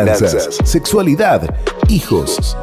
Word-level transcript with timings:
finanzas, 0.00 0.58
sexualidad, 0.64 1.54
hijos, 1.88 2.56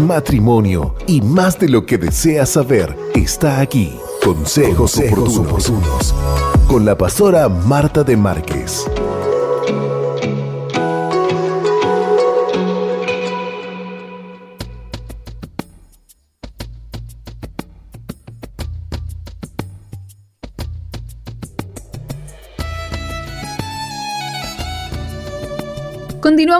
matrimonio 0.00 0.94
y 1.06 1.20
más 1.20 1.58
de 1.58 1.68
lo 1.68 1.86
que 1.86 1.98
deseas 1.98 2.50
saber 2.50 2.96
está 3.14 3.60
aquí. 3.60 3.98
Consejos, 4.24 4.98
oportunos, 4.98 6.14
con 6.68 6.84
la 6.84 6.96
pastora 6.96 7.48
Marta 7.48 8.04
de 8.04 8.16
Márquez. 8.16 8.86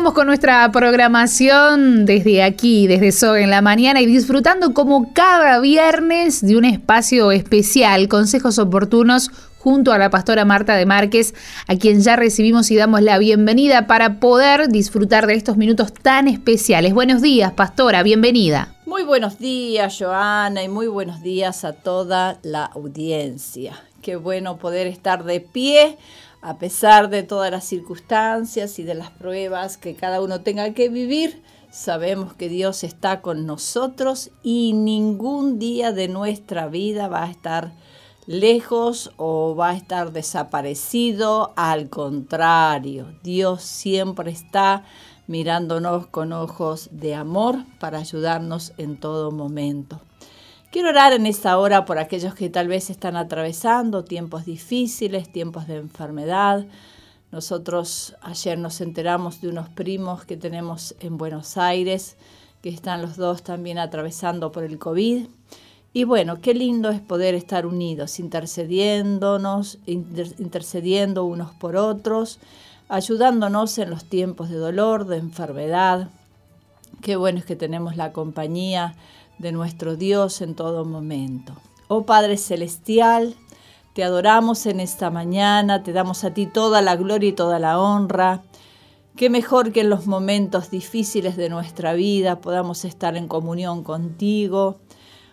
Con 0.02 0.26
nuestra 0.26 0.70
programación 0.72 2.04
desde 2.06 2.42
aquí, 2.42 2.88
desde 2.88 3.12
SOG 3.12 3.36
en 3.36 3.50
la 3.50 3.62
mañana 3.62 4.00
y 4.00 4.06
disfrutando 4.06 4.74
como 4.74 5.14
cada 5.14 5.60
viernes 5.60 6.44
de 6.44 6.56
un 6.56 6.64
espacio 6.64 7.30
especial, 7.30 8.08
consejos 8.08 8.58
oportunos 8.58 9.30
junto 9.58 9.92
a 9.92 9.98
la 9.98 10.10
pastora 10.10 10.44
Marta 10.44 10.74
de 10.74 10.86
Márquez, 10.86 11.34
a 11.68 11.76
quien 11.76 12.02
ya 12.02 12.16
recibimos 12.16 12.70
y 12.72 12.76
damos 12.76 13.00
la 13.00 13.16
bienvenida 13.18 13.86
para 13.86 14.18
poder 14.18 14.68
disfrutar 14.68 15.26
de 15.28 15.34
estos 15.34 15.56
minutos 15.56 15.94
tan 15.94 16.26
especiales. 16.26 16.92
Buenos 16.92 17.22
días, 17.22 17.52
pastora, 17.52 18.02
bienvenida. 18.02 18.74
Muy 18.84 19.04
buenos 19.04 19.38
días, 19.38 19.96
Joana, 19.98 20.64
y 20.64 20.68
muy 20.68 20.88
buenos 20.88 21.22
días 21.22 21.64
a 21.64 21.74
toda 21.74 22.38
la 22.42 22.64
audiencia. 22.64 23.80
Qué 24.02 24.16
bueno 24.16 24.56
poder 24.56 24.88
estar 24.88 25.22
de 25.24 25.40
pie 25.40 25.96
a 26.42 26.58
pesar 26.58 27.08
de 27.08 27.22
todas 27.22 27.52
las 27.52 27.64
circunstancias 27.64 28.80
y 28.80 28.82
de 28.82 28.94
las 28.94 29.10
pruebas 29.10 29.76
que 29.76 29.94
cada 29.94 30.20
uno 30.20 30.40
tenga 30.40 30.74
que 30.74 30.88
vivir, 30.88 31.40
sabemos 31.70 32.34
que 32.34 32.48
Dios 32.48 32.82
está 32.82 33.20
con 33.22 33.46
nosotros 33.46 34.30
y 34.42 34.72
ningún 34.72 35.60
día 35.60 35.92
de 35.92 36.08
nuestra 36.08 36.66
vida 36.66 37.06
va 37.06 37.24
a 37.24 37.30
estar 37.30 37.72
lejos 38.26 39.12
o 39.16 39.54
va 39.54 39.70
a 39.70 39.76
estar 39.76 40.12
desaparecido. 40.12 41.52
Al 41.54 41.88
contrario, 41.88 43.06
Dios 43.22 43.62
siempre 43.62 44.32
está 44.32 44.84
mirándonos 45.28 46.08
con 46.08 46.32
ojos 46.32 46.88
de 46.90 47.14
amor 47.14 47.58
para 47.78 47.98
ayudarnos 47.98 48.72
en 48.78 48.98
todo 48.98 49.30
momento. 49.30 50.00
Quiero 50.72 50.88
orar 50.88 51.12
en 51.12 51.26
esta 51.26 51.58
hora 51.58 51.84
por 51.84 51.98
aquellos 51.98 52.34
que 52.34 52.48
tal 52.48 52.66
vez 52.66 52.88
están 52.88 53.14
atravesando 53.14 54.04
tiempos 54.04 54.46
difíciles, 54.46 55.30
tiempos 55.30 55.66
de 55.66 55.76
enfermedad. 55.76 56.64
Nosotros 57.30 58.16
ayer 58.22 58.56
nos 58.56 58.80
enteramos 58.80 59.42
de 59.42 59.48
unos 59.48 59.68
primos 59.68 60.24
que 60.24 60.38
tenemos 60.38 60.94
en 61.00 61.18
Buenos 61.18 61.58
Aires, 61.58 62.16
que 62.62 62.70
están 62.70 63.02
los 63.02 63.18
dos 63.18 63.42
también 63.42 63.78
atravesando 63.78 64.50
por 64.50 64.64
el 64.64 64.78
COVID. 64.78 65.26
Y 65.92 66.04
bueno, 66.04 66.40
qué 66.40 66.54
lindo 66.54 66.88
es 66.88 67.02
poder 67.02 67.34
estar 67.34 67.66
unidos, 67.66 68.18
intercediéndonos, 68.18 69.78
intercediendo 69.84 71.26
unos 71.26 71.52
por 71.52 71.76
otros, 71.76 72.38
ayudándonos 72.88 73.76
en 73.76 73.90
los 73.90 74.06
tiempos 74.06 74.48
de 74.48 74.56
dolor, 74.56 75.04
de 75.04 75.18
enfermedad. 75.18 76.08
Qué 77.02 77.16
bueno 77.16 77.40
es 77.40 77.44
que 77.44 77.56
tenemos 77.56 77.98
la 77.98 78.14
compañía 78.14 78.94
de 79.42 79.50
nuestro 79.50 79.96
Dios 79.96 80.40
en 80.40 80.54
todo 80.54 80.84
momento. 80.84 81.54
Oh 81.88 82.06
Padre 82.06 82.36
Celestial, 82.36 83.34
te 83.92 84.04
adoramos 84.04 84.66
en 84.66 84.78
esta 84.78 85.10
mañana, 85.10 85.82
te 85.82 85.92
damos 85.92 86.22
a 86.22 86.32
ti 86.32 86.46
toda 86.46 86.80
la 86.80 86.94
gloria 86.94 87.30
y 87.30 87.32
toda 87.32 87.58
la 87.58 87.80
honra. 87.80 88.44
Qué 89.16 89.28
mejor 89.28 89.72
que 89.72 89.80
en 89.80 89.90
los 89.90 90.06
momentos 90.06 90.70
difíciles 90.70 91.36
de 91.36 91.48
nuestra 91.48 91.92
vida 91.92 92.40
podamos 92.40 92.84
estar 92.84 93.16
en 93.16 93.26
comunión 93.26 93.82
contigo, 93.82 94.78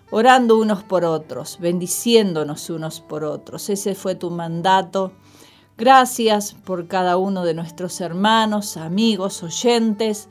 orando 0.09 0.57
unos 0.57 0.83
por 0.83 1.05
otros, 1.05 1.59
bendiciéndonos 1.59 2.71
unos 2.71 3.01
por 3.01 3.23
otros. 3.23 3.69
Ese 3.69 3.93
fue 3.93 4.15
tu 4.15 4.31
mandato. 4.31 5.13
Gracias 5.77 6.55
por 6.65 6.87
cada 6.87 7.15
uno 7.15 7.45
de 7.45 7.53
nuestros 7.53 8.01
hermanos, 8.01 8.75
amigos, 8.75 9.43
oyentes 9.43 10.27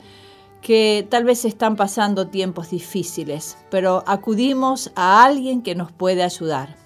que 0.61 1.07
tal 1.09 1.25
vez 1.25 1.45
están 1.45 1.77
pasando 1.77 2.29
tiempos 2.29 2.71
difíciles, 2.71 3.57
pero 3.71 4.03
acudimos 4.07 4.91
a 4.95 5.25
alguien 5.25 5.63
que 5.63 5.75
nos 5.75 5.93
puede 5.93 6.23
ayudar. 6.23 6.77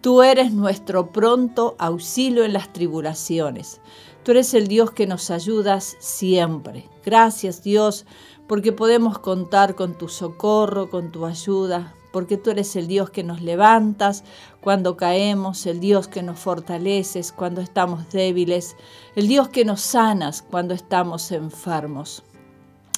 Tú 0.00 0.22
eres 0.22 0.52
nuestro 0.52 1.10
pronto 1.10 1.74
auxilio 1.78 2.44
en 2.44 2.52
las 2.52 2.72
tribulaciones. 2.72 3.80
Tú 4.22 4.32
eres 4.32 4.54
el 4.54 4.68
Dios 4.68 4.92
que 4.92 5.06
nos 5.06 5.30
ayudas 5.30 5.96
siempre. 5.98 6.88
Gracias 7.04 7.62
Dios 7.62 8.06
porque 8.46 8.72
podemos 8.72 9.18
contar 9.18 9.74
con 9.74 9.98
tu 9.98 10.08
socorro, 10.08 10.88
con 10.88 11.10
tu 11.10 11.26
ayuda, 11.26 11.94
porque 12.12 12.36
tú 12.36 12.50
eres 12.50 12.74
el 12.76 12.88
Dios 12.88 13.10
que 13.10 13.22
nos 13.22 13.42
levantas 13.42 14.24
cuando 14.60 14.96
caemos, 14.96 15.66
el 15.66 15.80
Dios 15.80 16.08
que 16.08 16.22
nos 16.22 16.38
fortaleces 16.38 17.32
cuando 17.32 17.60
estamos 17.60 18.08
débiles, 18.10 18.76
el 19.16 19.28
Dios 19.28 19.48
que 19.48 19.64
nos 19.64 19.80
sanas 19.80 20.42
cuando 20.42 20.74
estamos 20.74 21.30
enfermos. 21.32 22.22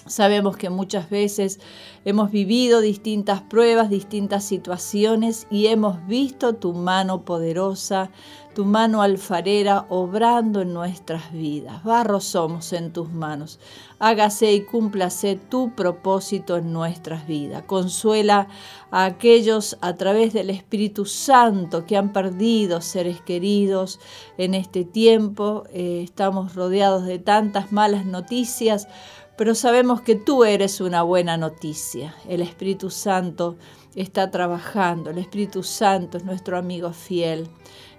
Sabemos 0.07 0.57
que 0.57 0.71
muchas 0.71 1.11
veces 1.11 1.61
hemos 2.05 2.31
vivido 2.31 2.81
distintas 2.81 3.43
pruebas, 3.43 3.91
distintas 3.91 4.45
situaciones 4.45 5.47
y 5.51 5.67
hemos 5.67 6.07
visto 6.07 6.55
tu 6.55 6.73
mano 6.73 7.25
poderosa, 7.25 8.11
tu 8.55 8.65
mano 8.65 9.03
alfarera 9.03 9.87
obrando 9.89 10.63
en 10.63 10.73
nuestras 10.73 11.33
vidas. 11.33 11.85
Barro 11.85 12.21
somos 12.21 12.73
en 12.73 12.93
tus 12.93 13.11
manos. 13.11 13.61
Hágase 14.03 14.55
y 14.55 14.63
cúmplase 14.63 15.37
tu 15.37 15.75
propósito 15.75 16.57
en 16.57 16.73
nuestras 16.73 17.27
vidas. 17.27 17.65
Consuela 17.65 18.49
a 18.91 19.05
aquellos 19.05 19.77
a 19.83 19.95
través 19.97 20.33
del 20.33 20.49
Espíritu 20.49 21.05
Santo 21.05 21.85
que 21.85 21.99
han 21.99 22.13
perdido 22.15 22.81
seres 22.81 23.21
queridos 23.21 24.01
en 24.39 24.55
este 24.55 24.85
tiempo. 24.85 25.65
Eh, 25.71 26.01
estamos 26.03 26.55
rodeados 26.55 27.05
de 27.05 27.19
tantas 27.19 27.73
malas 27.73 28.07
noticias 28.07 28.89
pero 29.41 29.55
sabemos 29.55 30.03
que 30.03 30.17
tú 30.17 30.45
eres 30.45 30.83
una 30.83 31.03
buena 31.03 31.39
noticia. 31.39 32.15
El 32.29 32.43
Espíritu 32.43 32.91
Santo 32.91 33.57
está 33.95 34.31
trabajando, 34.31 35.09
el 35.09 35.17
Espíritu 35.17 35.63
Santo 35.63 36.19
es 36.19 36.27
nuestro 36.27 36.59
amigo 36.59 36.93
fiel, 36.93 37.49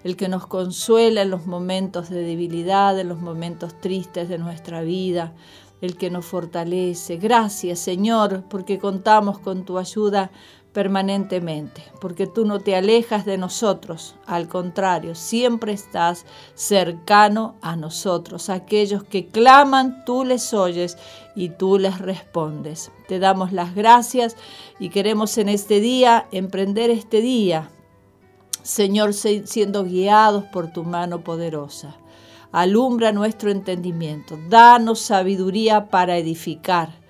el 0.03 0.15
que 0.15 0.27
nos 0.27 0.45
consuela 0.45 1.23
en 1.23 1.31
los 1.31 1.47
momentos 1.47 2.11
de 2.11 2.21
debilidad, 2.21 2.99
en 2.99 3.09
los 3.09 3.19
momentos 3.21 3.73
tristes 3.81 4.29
de 4.29 4.37
nuestra 4.37 4.83
vida, 4.83 5.33
el 5.81 5.97
que 5.97 6.09
nos 6.09 6.25
fortalece. 6.25 7.17
Gracias 7.17 7.79
Señor, 7.79 8.43
porque 8.49 8.79
contamos 8.79 9.39
con 9.39 9.65
tu 9.65 9.77
ayuda 9.77 10.31
permanentemente, 10.73 11.83
porque 11.99 12.27
tú 12.27 12.45
no 12.45 12.59
te 12.59 12.75
alejas 12.75 13.25
de 13.25 13.37
nosotros, 13.37 14.15
al 14.25 14.47
contrario, 14.47 15.15
siempre 15.15 15.73
estás 15.73 16.25
cercano 16.55 17.55
a 17.61 17.75
nosotros. 17.75 18.49
Aquellos 18.49 19.03
que 19.03 19.27
claman, 19.27 20.05
tú 20.05 20.23
les 20.23 20.53
oyes 20.53 20.97
y 21.35 21.49
tú 21.49 21.77
les 21.77 21.99
respondes. 21.99 22.91
Te 23.07 23.19
damos 23.19 23.51
las 23.51 23.75
gracias 23.75 24.37
y 24.79 24.89
queremos 24.89 25.37
en 25.37 25.49
este 25.49 25.81
día 25.81 26.27
emprender 26.31 26.89
este 26.89 27.21
día, 27.21 27.69
Señor, 28.63 29.13
siendo 29.13 29.83
guiados 29.83 30.45
por 30.45 30.71
tu 30.71 30.83
mano 30.83 31.21
poderosa. 31.21 31.97
Alumbra 32.51 33.11
nuestro 33.11 33.51
entendimiento, 33.51 34.37
danos 34.49 34.99
sabiduría 34.99 35.89
para 35.89 36.17
edificar 36.17 37.01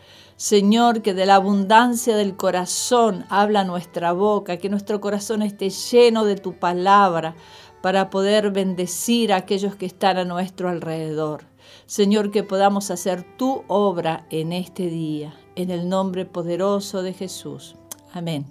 Señor, 0.41 1.03
que 1.03 1.13
de 1.13 1.27
la 1.27 1.35
abundancia 1.35 2.15
del 2.15 2.35
corazón 2.35 3.25
habla 3.29 3.63
nuestra 3.63 4.11
boca, 4.11 4.57
que 4.57 4.69
nuestro 4.69 4.99
corazón 4.99 5.43
esté 5.43 5.69
lleno 5.69 6.25
de 6.25 6.35
tu 6.35 6.53
palabra 6.57 7.35
para 7.83 8.09
poder 8.09 8.49
bendecir 8.49 9.31
a 9.31 9.35
aquellos 9.35 9.75
que 9.75 9.85
están 9.85 10.17
a 10.17 10.25
nuestro 10.25 10.67
alrededor. 10.67 11.43
Señor, 11.85 12.31
que 12.31 12.41
podamos 12.41 12.89
hacer 12.89 13.21
tu 13.37 13.63
obra 13.67 14.25
en 14.31 14.51
este 14.51 14.87
día, 14.87 15.35
en 15.55 15.69
el 15.69 15.87
nombre 15.87 16.25
poderoso 16.25 17.03
de 17.03 17.13
Jesús. 17.13 17.75
Amén 18.11 18.47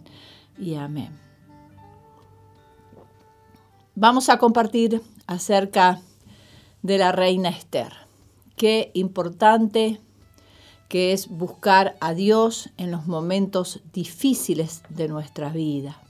y 0.56 0.76
amén. 0.76 1.10
Vamos 3.96 4.28
a 4.28 4.38
compartir 4.38 5.02
acerca 5.26 6.00
de 6.82 6.99
la 6.99 7.12
reina 7.12 7.49
Esther. 7.50 7.93
Qué 8.56 8.91
importante 8.94 10.00
que 10.88 11.12
es 11.12 11.29
buscar 11.29 11.97
a 12.00 12.15
Dios 12.15 12.71
en 12.77 12.91
los 12.91 13.06
momentos 13.06 13.81
difíciles 13.93 14.82
de 14.88 15.09
nuestra 15.09 15.50
vida. 15.50 16.00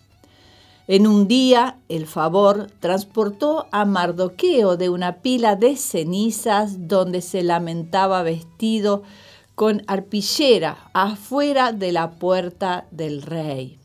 En 0.89 1.07
un 1.07 1.29
día 1.29 1.79
el 1.89 2.07
favor 2.07 2.69
transportó 2.81 3.67
a 3.71 3.85
Mardoqueo 3.85 4.77
de 4.77 4.89
una 4.89 5.19
pila 5.19 5.55
de 5.55 5.77
cenizas 5.77 6.89
donde 6.89 7.21
se 7.21 7.43
lamentaba 7.43 8.23
vestido 8.23 9.03
con 9.55 9.83
arpillera 9.87 10.91
afuera 10.95 11.73
de 11.73 11.93
la 11.93 12.13
puerta 12.13 12.87
del 12.91 13.23
rey, 13.23 13.79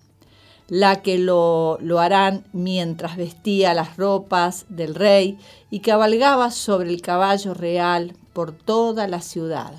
la 0.67 1.01
que 1.01 1.17
lo, 1.17 1.77
lo 1.81 1.99
harán 1.99 2.45
mientras 2.53 3.17
vestía 3.17 3.73
las 3.73 3.97
ropas 3.97 4.65
del 4.69 4.95
rey 4.95 5.37
y 5.69 5.79
cabalgaba 5.81 6.51
sobre 6.51 6.89
el 6.89 7.01
caballo 7.01 7.53
real 7.53 8.13
por 8.33 8.51
toda 8.51 9.07
la 9.07 9.21
ciudad. 9.21 9.73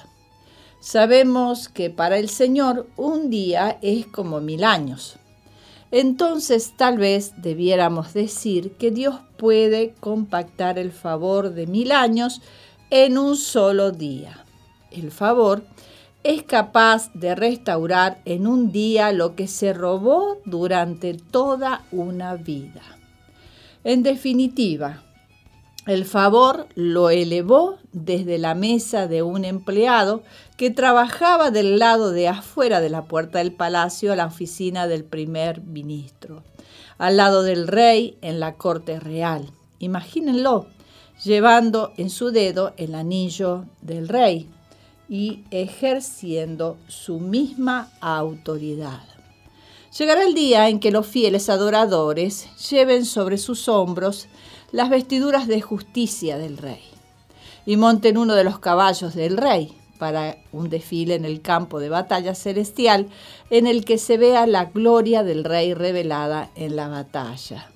Sabemos 0.80 1.68
que 1.68 1.90
para 1.90 2.18
el 2.18 2.28
Señor 2.28 2.86
un 2.96 3.28
día 3.30 3.78
es 3.82 4.06
como 4.06 4.40
mil 4.40 4.62
años. 4.62 5.18
Entonces 5.90 6.74
tal 6.76 6.98
vez 6.98 7.32
debiéramos 7.38 8.12
decir 8.12 8.72
que 8.72 8.90
Dios 8.90 9.16
puede 9.36 9.94
compactar 10.00 10.78
el 10.78 10.92
favor 10.92 11.50
de 11.54 11.66
mil 11.66 11.92
años 11.92 12.40
en 12.90 13.18
un 13.18 13.36
solo 13.36 13.92
día. 13.92 14.44
El 14.90 15.10
favor 15.10 15.64
es 16.26 16.42
capaz 16.42 17.12
de 17.14 17.36
restaurar 17.36 18.18
en 18.24 18.48
un 18.48 18.72
día 18.72 19.12
lo 19.12 19.36
que 19.36 19.46
se 19.46 19.72
robó 19.72 20.38
durante 20.44 21.14
toda 21.14 21.84
una 21.92 22.34
vida. 22.34 22.82
En 23.84 24.02
definitiva, 24.02 25.04
el 25.86 26.04
favor 26.04 26.66
lo 26.74 27.10
elevó 27.10 27.76
desde 27.92 28.38
la 28.38 28.56
mesa 28.56 29.06
de 29.06 29.22
un 29.22 29.44
empleado 29.44 30.24
que 30.56 30.72
trabajaba 30.72 31.52
del 31.52 31.78
lado 31.78 32.10
de 32.10 32.26
afuera 32.26 32.80
de 32.80 32.90
la 32.90 33.04
puerta 33.04 33.38
del 33.38 33.52
palacio 33.52 34.12
a 34.12 34.16
la 34.16 34.26
oficina 34.26 34.88
del 34.88 35.04
primer 35.04 35.60
ministro, 35.62 36.42
al 36.98 37.18
lado 37.18 37.44
del 37.44 37.68
rey 37.68 38.18
en 38.20 38.40
la 38.40 38.54
corte 38.56 38.98
real. 38.98 39.52
Imagínenlo, 39.78 40.66
llevando 41.22 41.92
en 41.96 42.10
su 42.10 42.32
dedo 42.32 42.72
el 42.78 42.96
anillo 42.96 43.66
del 43.80 44.08
rey 44.08 44.50
y 45.08 45.44
ejerciendo 45.50 46.76
su 46.88 47.20
misma 47.20 47.90
autoridad. 48.00 49.02
Llegará 49.96 50.24
el 50.24 50.34
día 50.34 50.68
en 50.68 50.80
que 50.80 50.90
los 50.90 51.06
fieles 51.06 51.48
adoradores 51.48 52.48
lleven 52.68 53.04
sobre 53.04 53.38
sus 53.38 53.68
hombros 53.68 54.28
las 54.72 54.90
vestiduras 54.90 55.46
de 55.46 55.60
justicia 55.60 56.36
del 56.36 56.58
rey 56.58 56.82
y 57.64 57.76
monten 57.76 58.18
uno 58.18 58.34
de 58.34 58.44
los 58.44 58.58
caballos 58.58 59.14
del 59.14 59.36
rey 59.36 59.72
para 59.98 60.36
un 60.52 60.68
desfile 60.68 61.14
en 61.14 61.24
el 61.24 61.40
campo 61.40 61.80
de 61.80 61.88
batalla 61.88 62.34
celestial 62.34 63.08
en 63.50 63.66
el 63.66 63.84
que 63.84 63.98
se 63.98 64.18
vea 64.18 64.46
la 64.46 64.66
gloria 64.66 65.22
del 65.22 65.44
rey 65.44 65.72
revelada 65.72 66.50
en 66.54 66.76
la 66.76 66.88
batalla. 66.88 67.70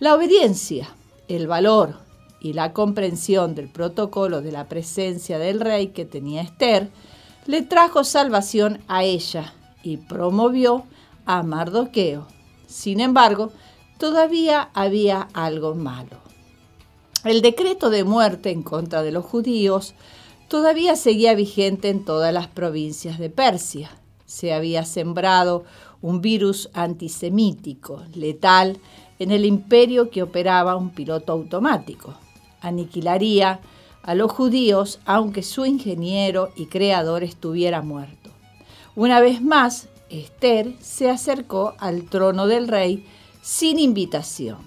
La 0.00 0.14
obediencia, 0.14 0.88
el 1.28 1.46
valor 1.46 2.09
y 2.40 2.54
la 2.54 2.72
comprensión 2.72 3.54
del 3.54 3.68
protocolo 3.68 4.40
de 4.40 4.52
la 4.52 4.68
presencia 4.68 5.38
del 5.38 5.60
rey 5.60 5.88
que 5.88 6.04
tenía 6.04 6.42
Esther 6.42 6.90
le 7.46 7.62
trajo 7.62 8.04
salvación 8.04 8.80
a 8.88 9.04
ella 9.04 9.54
y 9.82 9.98
promovió 9.98 10.84
a 11.26 11.42
Mardoqueo. 11.42 12.26
Sin 12.66 13.00
embargo, 13.00 13.52
todavía 13.98 14.70
había 14.74 15.28
algo 15.32 15.74
malo. 15.74 16.18
El 17.24 17.42
decreto 17.42 17.90
de 17.90 18.04
muerte 18.04 18.50
en 18.50 18.62
contra 18.62 19.02
de 19.02 19.12
los 19.12 19.24
judíos 19.24 19.94
todavía 20.48 20.96
seguía 20.96 21.34
vigente 21.34 21.90
en 21.90 22.04
todas 22.04 22.32
las 22.32 22.48
provincias 22.48 23.18
de 23.18 23.28
Persia. 23.28 23.90
Se 24.24 24.54
había 24.54 24.84
sembrado 24.84 25.64
un 26.00 26.22
virus 26.22 26.70
antisemítico 26.72 28.02
letal 28.14 28.78
en 29.18 29.32
el 29.32 29.44
imperio 29.44 30.10
que 30.10 30.22
operaba 30.22 30.76
un 30.76 30.90
piloto 30.90 31.32
automático. 31.32 32.14
Aniquilaría 32.60 33.60
a 34.02 34.14
los 34.14 34.32
judíos 34.32 35.00
aunque 35.04 35.42
su 35.42 35.66
ingeniero 35.66 36.50
y 36.56 36.66
creador 36.66 37.22
estuviera 37.22 37.82
muerto. 37.82 38.30
Una 38.96 39.20
vez 39.20 39.42
más, 39.42 39.88
Esther 40.10 40.74
se 40.80 41.08
acercó 41.08 41.74
al 41.78 42.04
trono 42.04 42.46
del 42.46 42.68
rey 42.68 43.06
sin 43.42 43.78
invitación. 43.78 44.58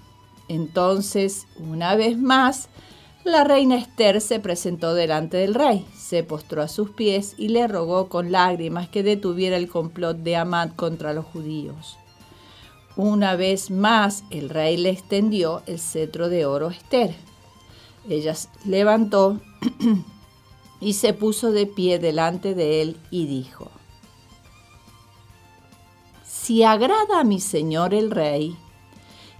Entonces, 0.48 1.46
una 1.58 1.94
vez 1.94 2.18
más, 2.18 2.68
la 3.24 3.42
reina 3.42 3.76
Esther 3.76 4.20
se 4.20 4.38
presentó 4.38 4.94
delante 4.94 5.38
del 5.38 5.54
rey, 5.54 5.86
se 5.96 6.22
postró 6.22 6.60
a 6.60 6.68
sus 6.68 6.90
pies 6.90 7.34
y 7.38 7.48
le 7.48 7.66
rogó 7.66 8.10
con 8.10 8.30
lágrimas 8.30 8.88
que 8.88 9.02
detuviera 9.02 9.56
el 9.56 9.68
complot 9.68 10.18
de 10.18 10.36
Amad 10.36 10.72
contra 10.76 11.14
los 11.14 11.24
judíos. 11.24 11.96
Una 12.96 13.34
vez 13.34 13.70
más, 13.70 14.24
el 14.30 14.50
rey 14.50 14.76
le 14.76 14.90
extendió 14.90 15.62
el 15.66 15.80
cetro 15.80 16.28
de 16.28 16.44
oro 16.44 16.68
a 16.68 16.72
Esther. 16.72 17.14
Ella 18.08 18.34
levantó 18.66 19.40
y 20.80 20.92
se 20.92 21.12
puso 21.14 21.52
de 21.52 21.66
pie 21.66 21.98
delante 21.98 22.54
de 22.54 22.82
él 22.82 22.96
y 23.10 23.26
dijo, 23.26 23.70
Si 26.24 26.62
agrada 26.62 27.20
a 27.20 27.24
mi 27.24 27.40
señor 27.40 27.94
el 27.94 28.10
rey, 28.10 28.56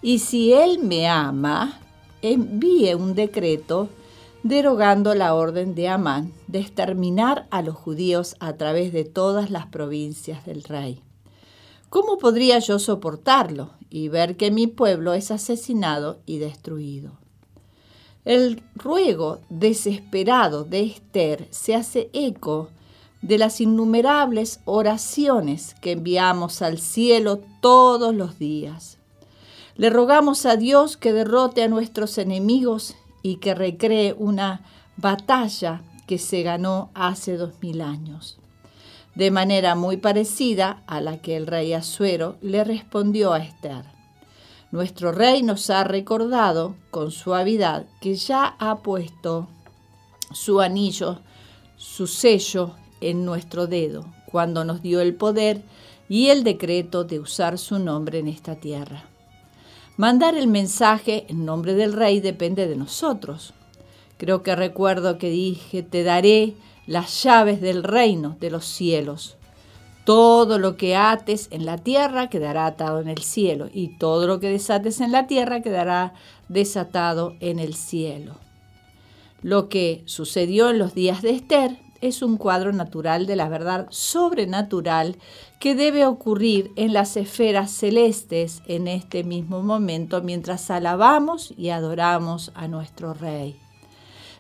y 0.00 0.19
si 0.19 0.52
él 0.52 0.78
me 0.81 1.08
ama, 1.08 1.81
envíe 2.22 2.94
un 2.94 3.14
decreto 3.14 3.88
derogando 4.43 5.14
la 5.14 5.34
orden 5.34 5.75
de 5.75 5.88
Amán 5.88 6.32
de 6.46 6.61
exterminar 6.61 7.46
a 7.50 7.62
los 7.62 7.75
judíos 7.75 8.37
a 8.40 8.55
través 8.55 8.93
de 8.93 9.05
todas 9.05 9.50
las 9.50 9.66
provincias 9.66 10.44
del 10.44 10.62
rey. 10.62 11.00
¿Cómo 11.88 12.19
podría 12.19 12.58
yo 12.58 12.78
soportarlo 12.78 13.70
y 13.88 14.08
ver 14.08 14.37
que 14.37 14.50
mi 14.50 14.66
pueblo 14.66 15.14
es 15.14 15.31
asesinado 15.31 16.19
y 16.26 16.38
destruido? 16.38 17.24
El 18.25 18.62
ruego 18.75 19.41
desesperado 19.50 20.65
de 20.65 20.82
Esther 20.82 21.47
se 21.50 21.75
hace 21.75 22.09
eco 22.15 22.71
de 23.21 23.37
las 23.37 23.61
innumerables 23.61 24.61
oraciones 24.65 25.75
que 25.82 25.93
enviamos 25.93 26.62
al 26.62 26.79
cielo 26.79 27.41
todos 27.61 28.15
los 28.15 28.38
días. 28.38 28.99
Le 29.76 29.91
rogamos 29.91 30.47
a 30.47 30.56
Dios 30.56 30.97
que 30.97 31.12
derrote 31.12 31.62
a 31.62 31.69
nuestros 31.69 32.17
enemigos 32.17 32.97
y 33.23 33.37
que 33.37 33.55
recree 33.55 34.15
una 34.17 34.65
batalla 34.97 35.82
que 36.06 36.19
se 36.19 36.43
ganó 36.43 36.91
hace 36.94 37.37
dos 37.37 37.53
mil 37.61 37.82
años. 37.82 38.38
De 39.15 39.31
manera 39.31 39.75
muy 39.75 39.99
parecida 39.99 40.82
a 40.87 41.00
la 41.00 41.19
que 41.19 41.37
el 41.37 41.47
rey 41.47 41.73
Asuero 41.73 42.37
le 42.41 42.65
respondió 42.65 43.32
a 43.32 43.38
Esther. 43.38 43.94
Nuestro 44.75 45.12
rey 45.12 45.44
nos 45.44 45.71
ha 45.71 45.85
recordado 45.85 46.75
con 46.91 47.12
suavidad 47.12 47.87
que 48.00 48.17
ya 48.17 48.56
ha 48.59 48.79
puesto 48.79 49.47
su 50.32 50.61
anillo, 50.61 51.21
su 51.76 52.09
sello 52.09 52.73
en 53.00 53.25
nuestro 53.25 53.69
dedo, 53.69 54.05
cuando 54.26 54.65
nos 54.65 54.82
dio 54.82 55.00
el 55.00 55.15
poder 55.15 55.62
y 56.09 56.26
el 56.31 56.43
decreto 56.43 57.05
de 57.05 57.21
usar 57.21 57.56
su 57.56 57.79
nombre 57.79 58.19
en 58.19 58.26
esta 58.26 58.56
tierra. 58.56 59.05
Mandar 59.97 60.35
el 60.35 60.49
mensaje 60.49 61.25
en 61.29 61.44
nombre 61.44 61.75
del 61.75 61.93
rey 61.93 62.19
depende 62.19 62.67
de 62.67 62.75
nosotros. 62.75 63.55
Creo 64.17 64.43
que 64.43 64.56
recuerdo 64.56 65.19
que 65.19 65.31
dije, 65.31 65.85
te 65.85 66.02
daré 66.02 66.54
las 66.88 67.23
llaves 67.23 67.61
del 67.61 67.85
reino 67.85 68.37
de 68.40 68.50
los 68.50 68.64
cielos. 68.64 69.37
Todo 70.04 70.58
lo 70.58 70.76
que 70.76 70.96
ates 70.96 71.49
en 71.50 71.64
la 71.64 71.78
tierra 71.78 72.28
quedará 72.28 72.66
atado 72.66 73.00
en 73.00 73.08
el 73.08 73.23
cielo, 73.23 73.68
y 73.73 73.96
todo 73.96 74.26
lo 74.26 74.38
que 74.38 74.50
desates 74.50 75.00
en 75.00 75.12
la 75.12 75.26
tierra 75.26 75.62
quedará 75.62 76.12
desatado 76.49 77.34
en 77.40 77.58
el 77.58 77.75
cielo. 77.75 78.37
Lo 79.40 79.68
que 79.68 80.02
sucedió 80.06 80.70
en 80.70 80.78
los 80.78 80.94
días 80.94 81.23
de 81.23 81.30
Esther 81.30 81.78
es 82.00 82.20
un 82.20 82.37
cuadro 82.37 82.73
natural 82.73 83.26
de 83.26 83.37
la 83.37 83.49
verdad 83.49 83.87
sobrenatural 83.90 85.16
que 85.58 85.75
debe 85.75 86.04
ocurrir 86.04 86.70
en 86.76 86.92
las 86.92 87.16
esferas 87.16 87.70
celestes 87.70 88.62
en 88.66 88.88
este 88.88 89.25
mismo 89.25 89.62
momento 89.62 90.20
mientras 90.23 90.70
alabamos 90.70 91.54
y 91.56 91.70
adoramos 91.70 92.52
a 92.54 92.68
nuestro 92.68 93.14
Rey. 93.14 93.56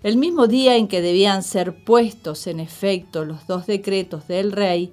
El 0.02 0.18
mismo 0.18 0.46
día 0.46 0.76
en 0.76 0.88
que 0.88 1.00
debían 1.00 1.42
ser 1.42 1.84
puestos 1.84 2.46
en 2.46 2.60
efecto 2.60 3.24
los 3.24 3.46
dos 3.46 3.66
decretos 3.66 4.28
del 4.28 4.52
Rey, 4.52 4.92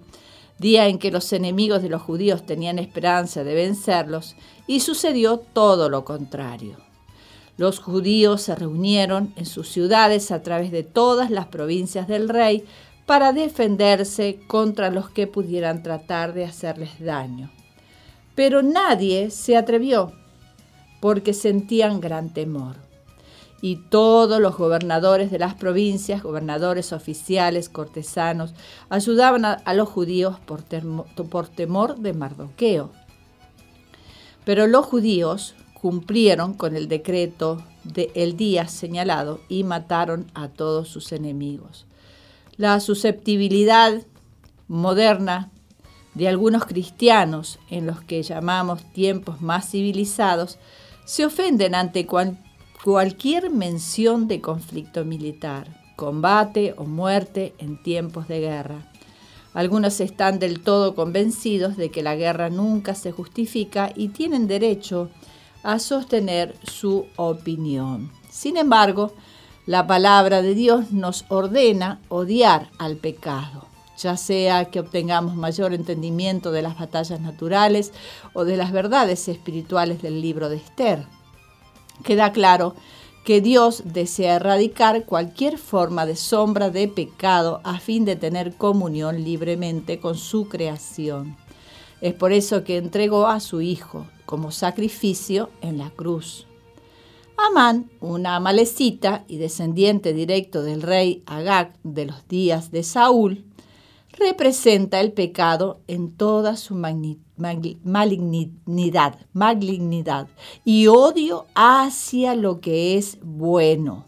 día 0.62 0.88
en 0.88 0.98
que 0.98 1.12
los 1.12 1.34
enemigos 1.34 1.82
de 1.82 1.90
los 1.90 2.02
judíos 2.02 2.46
tenían 2.46 2.80
esperanza 2.80 3.44
de 3.44 3.54
vencerlos, 3.54 4.38
y 4.68 4.80
sucedió 4.80 5.38
todo 5.38 5.90
lo 5.90 6.06
contrario. 6.06 6.78
Los 7.58 7.80
judíos 7.80 8.44
se 8.44 8.56
reunieron 8.56 9.34
en 9.36 9.46
sus 9.46 9.68
ciudades 9.68 10.32
a 10.32 10.42
través 10.42 10.72
de 10.72 10.84
todas 10.84 11.30
las 11.30 11.48
provincias 11.48 12.08
del 12.08 12.30
rey 12.30 12.64
para 13.06 13.34
defenderse 13.34 14.40
contra 14.48 14.90
los 14.90 15.10
que 15.10 15.28
pudieran 15.28 15.84
tratar 15.84 16.34
de 16.34 16.46
hacerles 16.46 17.00
daño. 17.00 17.52
Pero 18.36 18.62
nadie 18.62 19.30
se 19.32 19.58
atrevió 19.58 20.14
porque 21.02 21.34
sentían 21.34 22.00
gran 22.00 22.34
temor. 22.34 22.91
Y 23.62 23.76
todos 23.76 24.42
los 24.42 24.58
gobernadores 24.58 25.30
de 25.30 25.38
las 25.38 25.54
provincias, 25.54 26.24
gobernadores 26.24 26.94
oficiales, 26.94 27.70
cortesanos, 27.70 28.56
ayudaban 28.90 29.46
a, 29.46 29.74
los 29.74 29.88
judíos 29.88 30.38
por, 30.40 30.64
temor 30.64 31.98
de 32.00 32.14
Mardoqueo. 32.14 32.92
Pero 34.44 34.66
los 34.66 34.86
judíos 34.86 35.54
cumplieron 35.80 36.56
con 36.56 36.76
el 36.76 36.88
decreto 36.88 37.64
del 37.84 38.36
día 38.36 38.68
señalado 38.68 39.42
y 39.48 39.64
mataron 39.64 40.32
a 40.34 40.48
todos 40.48 40.88
sus 40.88 41.12
enemigos. 41.12 41.86
La 42.58 42.80
susceptibilidad 42.80 44.02
moderna 44.68 45.52
de 46.14 46.28
algunos 46.28 46.66
cristianos 46.66 47.60
en 47.70 47.88
los 47.88 48.02
que 48.02 48.22
llamamos 48.24 48.84
tiempos 48.94 49.42
más 49.42 49.70
civilizados 49.70 50.60
se 51.06 51.26
ofenden 51.26 51.76
ante 51.76 52.06
cualquier 52.84 53.52
mención 53.52 54.28
de 54.28 54.42
conflicto 54.42 55.06
militar, 55.06 55.68
combate 55.96 56.74
o 56.78 56.86
muerte 56.86 57.54
en 57.60 57.82
tiempos 57.82 58.28
de 58.28 58.40
guerra. 58.40 58.92
Algunos 59.54 60.00
están 60.00 60.40
del 60.40 60.62
todo 60.62 60.96
convencidos 60.96 61.78
de 61.78 61.92
que 61.92 62.02
la 62.02 62.16
guerra 62.16 62.50
nunca 62.50 62.96
se 62.96 63.12
justifica 63.12 63.92
y 63.96 64.08
tienen 64.08 64.48
derecho 64.48 65.10
a 65.62 65.78
sostener 65.78 66.56
su 66.64 67.06
opinión. 67.18 68.12
Sin 68.32 68.58
embargo, 68.58 69.14
la 69.68 69.86
palabra 69.86 70.42
de 70.42 70.56
Dios 70.56 70.92
nos 70.92 71.26
ordena 71.30 72.00
odiar 72.10 72.72
al 72.80 72.98
pecado, 72.98 73.68
ya 73.96 74.18
sea 74.18 74.66
que 74.66 74.80
obtengamos 74.80 75.36
mayor 75.36 75.76
entendimiento 75.76 76.52
de 76.52 76.64
las 76.64 76.80
batallas 76.80 77.22
naturales 77.22 77.94
o 78.34 78.44
de 78.44 78.58
las 78.58 78.72
verdades 78.72 79.28
espirituales 79.28 80.02
del 80.02 80.20
libro 80.20 80.50
de 80.50 80.56
Esther. 80.56 81.06
Queda 82.04 82.32
claro 82.32 82.76
que 83.24 83.42
Dios 83.42 83.84
desea 83.86 84.36
erradicar 84.36 85.06
cualquier 85.06 85.58
forma 85.58 86.06
de 86.06 86.16
sombra 86.16 86.70
de 86.70 86.88
pecado 86.88 87.62
a 87.64 87.80
fin 87.80 88.04
de 88.06 88.16
tener 88.16 88.56
comunión 88.56 89.24
libremente 89.24 90.00
con 90.00 90.16
su 90.16 90.48
creación. 90.48 91.38
Es 92.02 92.16
por 92.16 92.32
eso 92.32 92.64
que 92.64 92.78
entregó 92.78 93.28
a 93.28 93.40
su 93.40 93.62
Hijo 93.62 94.08
como 94.26 94.52
sacrificio 94.52 95.50
en 95.62 95.78
la 95.78 95.92
cruz. 95.92 96.48
Amán, 97.38 97.90
una 98.00 98.36
amalecita 98.36 99.24
y 99.28 99.38
descendiente 99.38 100.14
directo 100.14 100.64
del 100.64 100.82
rey 100.82 101.24
Agag 101.26 101.74
de 101.84 102.06
los 102.06 102.28
días 102.28 102.72
de 102.72 102.84
Saúl, 102.84 103.46
representa 104.14 105.00
el 105.00 105.12
pecado 105.12 105.82
en 105.88 106.16
toda 106.16 106.56
su 106.56 106.76
malignidad, 107.42 109.20
malignidad 109.34 110.28
y 110.64 110.88
odio 110.88 111.48
hacia 111.56 112.36
lo 112.36 112.62
que 112.62 112.98
es 112.98 113.18
bueno. 113.22 114.06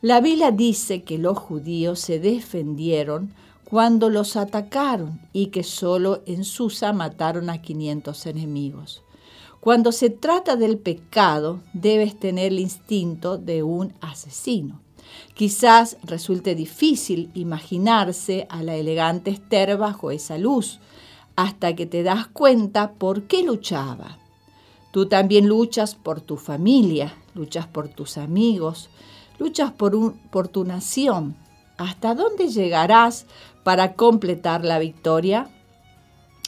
La 0.00 0.20
Biblia 0.20 0.50
dice 0.50 1.02
que 1.02 1.18
los 1.18 1.38
judíos 1.38 2.00
se 2.00 2.18
defendieron 2.18 3.34
cuando 3.64 4.10
los 4.10 4.36
atacaron 4.36 5.20
y 5.32 5.46
que 5.46 5.62
solo 5.62 6.22
en 6.26 6.44
Susa 6.44 6.92
mataron 6.92 7.50
a 7.50 7.62
500 7.62 8.26
enemigos. 8.26 9.02
Cuando 9.60 9.92
se 9.92 10.10
trata 10.10 10.56
del 10.56 10.76
pecado, 10.76 11.60
debes 11.72 12.18
tener 12.18 12.52
el 12.52 12.60
instinto 12.60 13.38
de 13.38 13.62
un 13.62 13.94
asesino. 14.02 14.82
Quizás 15.34 15.96
resulte 16.02 16.54
difícil 16.54 17.30
imaginarse 17.34 18.46
a 18.50 18.62
la 18.62 18.76
elegante 18.76 19.30
Esther 19.30 19.76
bajo 19.78 20.10
esa 20.10 20.36
luz, 20.38 20.80
hasta 21.36 21.74
que 21.74 21.86
te 21.86 22.02
das 22.02 22.26
cuenta 22.28 22.92
por 22.92 23.24
qué 23.24 23.42
luchaba. 23.42 24.18
Tú 24.92 25.06
también 25.06 25.48
luchas 25.48 25.94
por 25.96 26.20
tu 26.20 26.36
familia, 26.36 27.14
luchas 27.34 27.66
por 27.66 27.88
tus 27.88 28.16
amigos, 28.16 28.90
luchas 29.38 29.72
por, 29.72 30.48
tu 30.48 30.64
nación. 30.64 31.36
¿Hasta 31.76 32.14
dónde 32.14 32.48
llegarás 32.48 33.26
para 33.64 33.94
completar 33.94 34.64
la 34.64 34.78
victoria? 34.78 35.50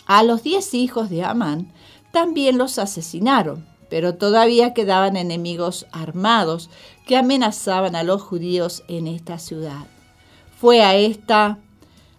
A 0.06 0.22
los 0.22 0.44
diez 0.44 0.74
hijos 0.74 1.10
de 1.10 1.24
Amán 1.24 1.72
también 2.12 2.56
los 2.56 2.78
asesinaron, 2.78 3.66
pero 3.90 4.14
todavía 4.14 4.72
quedaban 4.72 5.16
enemigos 5.16 5.86
armados 5.90 6.70
que 7.04 7.16
amenazaban 7.16 7.96
a 7.96 8.04
los 8.04 8.22
judíos 8.22 8.84
en 8.86 9.08
esta 9.08 9.40
ciudad. 9.40 9.86
Fue 10.56 10.82
a 10.82 10.94
esta 10.94 11.58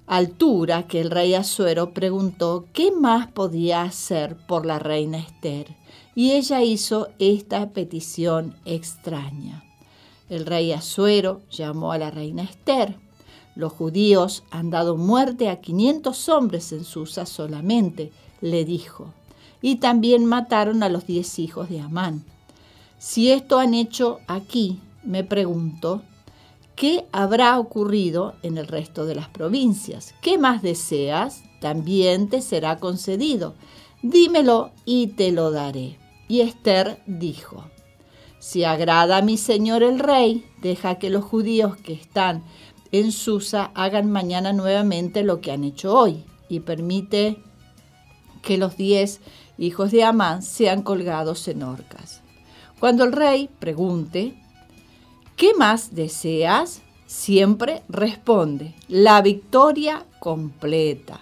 altura 0.07 0.87
que 0.87 1.01
el 1.01 1.11
rey 1.11 1.35
Asuero 1.35 1.93
preguntó 1.93 2.65
qué 2.71 2.91
más 2.91 3.29
podía 3.29 3.83
hacer 3.83 4.37
por 4.47 4.65
la 4.65 4.79
reina 4.79 5.19
Esther, 5.19 5.67
y 6.15 6.31
ella 6.31 6.63
hizo 6.63 7.09
esta 7.19 7.69
petición 7.69 8.55
extraña. 8.65 9.63
El 10.29 10.45
rey 10.45 10.71
Asuero 10.71 11.41
llamó 11.51 11.91
a 11.91 11.97
la 11.97 12.09
reina 12.09 12.43
Esther. 12.43 12.97
Los 13.55 13.73
judíos 13.73 14.43
han 14.49 14.69
dado 14.69 14.97
muerte 14.97 15.49
a 15.49 15.61
500 15.61 16.29
hombres 16.29 16.71
en 16.71 16.85
Susa 16.85 17.25
solamente, 17.25 18.11
le 18.39 18.65
dijo, 18.65 19.13
y 19.61 19.75
también 19.75 20.25
mataron 20.25 20.83
a 20.83 20.89
los 20.89 21.05
diez 21.05 21.37
hijos 21.39 21.69
de 21.69 21.81
Amán. 21.81 22.23
Si 22.97 23.31
esto 23.31 23.59
han 23.59 23.73
hecho 23.73 24.19
aquí, 24.27 24.79
me 25.03 25.23
pregunto, 25.23 26.01
¿qué 26.77 27.07
habrá 27.11 27.59
ocurrido 27.59 28.35
en 28.43 28.57
el 28.57 28.67
resto 28.67 29.05
de 29.05 29.15
las 29.15 29.27
provincias? 29.27 30.13
¿Qué 30.21 30.37
más 30.37 30.61
deseas? 30.61 31.43
También 31.59 32.29
te 32.29 32.41
será 32.41 32.77
concedido. 32.77 33.55
Dímelo 34.03 34.71
y 34.85 35.07
te 35.07 35.31
lo 35.31 35.51
daré. 35.51 35.97
Y 36.29 36.41
Esther 36.41 37.01
dijo, 37.07 37.65
si 38.39 38.63
agrada 38.63 39.17
a 39.17 39.21
mi 39.21 39.37
señor 39.37 39.81
el 39.81 39.99
rey, 39.99 40.45
deja 40.61 40.95
que 40.95 41.09
los 41.09 41.25
judíos 41.25 41.75
que 41.77 41.93
están 41.93 42.43
en 42.91 43.11
Susa 43.11 43.71
hagan 43.73 44.11
mañana 44.11 44.53
nuevamente 44.53 45.23
lo 45.23 45.41
que 45.41 45.51
han 45.51 45.63
hecho 45.63 45.97
hoy 45.97 46.23
y 46.47 46.59
permite 46.59 47.37
que 48.43 48.57
los 48.57 48.77
diez 48.77 49.19
hijos 49.57 49.91
de 49.91 50.03
Amán 50.03 50.43
sean 50.43 50.83
colgados 50.83 51.47
en 51.47 51.63
horcas. 51.63 52.21
Cuando 52.79 53.03
el 53.03 53.13
rey 53.13 53.49
pregunte, 53.59 54.39
¿qué 55.37 55.53
más 55.53 55.95
deseas? 55.95 56.81
Siempre 57.05 57.83
responde, 57.87 58.75
la 58.89 59.21
victoria 59.21 60.05
completa. 60.19 61.21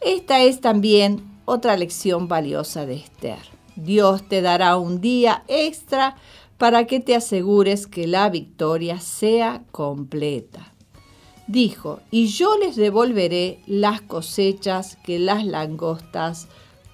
Esta 0.00 0.42
es 0.42 0.60
también 0.60 1.22
otra 1.44 1.76
lección 1.76 2.26
valiosa 2.26 2.84
de 2.84 2.94
Esther. 2.94 3.38
Dios 3.76 4.26
te 4.28 4.42
dará 4.42 4.76
un 4.76 5.00
día 5.00 5.44
extra 5.46 6.16
para 6.56 6.86
que 6.86 6.98
te 6.98 7.14
asegures 7.14 7.86
que 7.86 8.08
la 8.08 8.28
victoria 8.28 8.98
sea 8.98 9.62
completa. 9.70 10.72
Dijo, 11.46 12.00
y 12.10 12.26
yo 12.26 12.58
les 12.58 12.74
devolveré 12.74 13.60
las 13.66 14.00
cosechas 14.00 14.96
que 15.04 15.18
las 15.18 15.44
langostas 15.44 16.48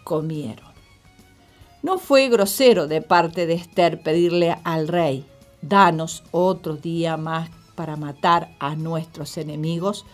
comieron. 0.04 0.74
No 1.82 1.98
fue 1.98 2.28
grosero 2.28 2.86
de 2.86 3.02
parte 3.02 3.46
de 3.46 3.54
Esther 3.54 4.02
pedirle 4.02 4.56
al 4.64 4.88
rey, 4.88 5.26
danos 5.68 6.22
otro 6.30 6.76
día 6.76 7.16
más 7.16 7.50
para 7.74 7.96
matar 7.96 8.54
a 8.58 8.76
nuestros 8.76 9.36
enemigos. 9.36 10.04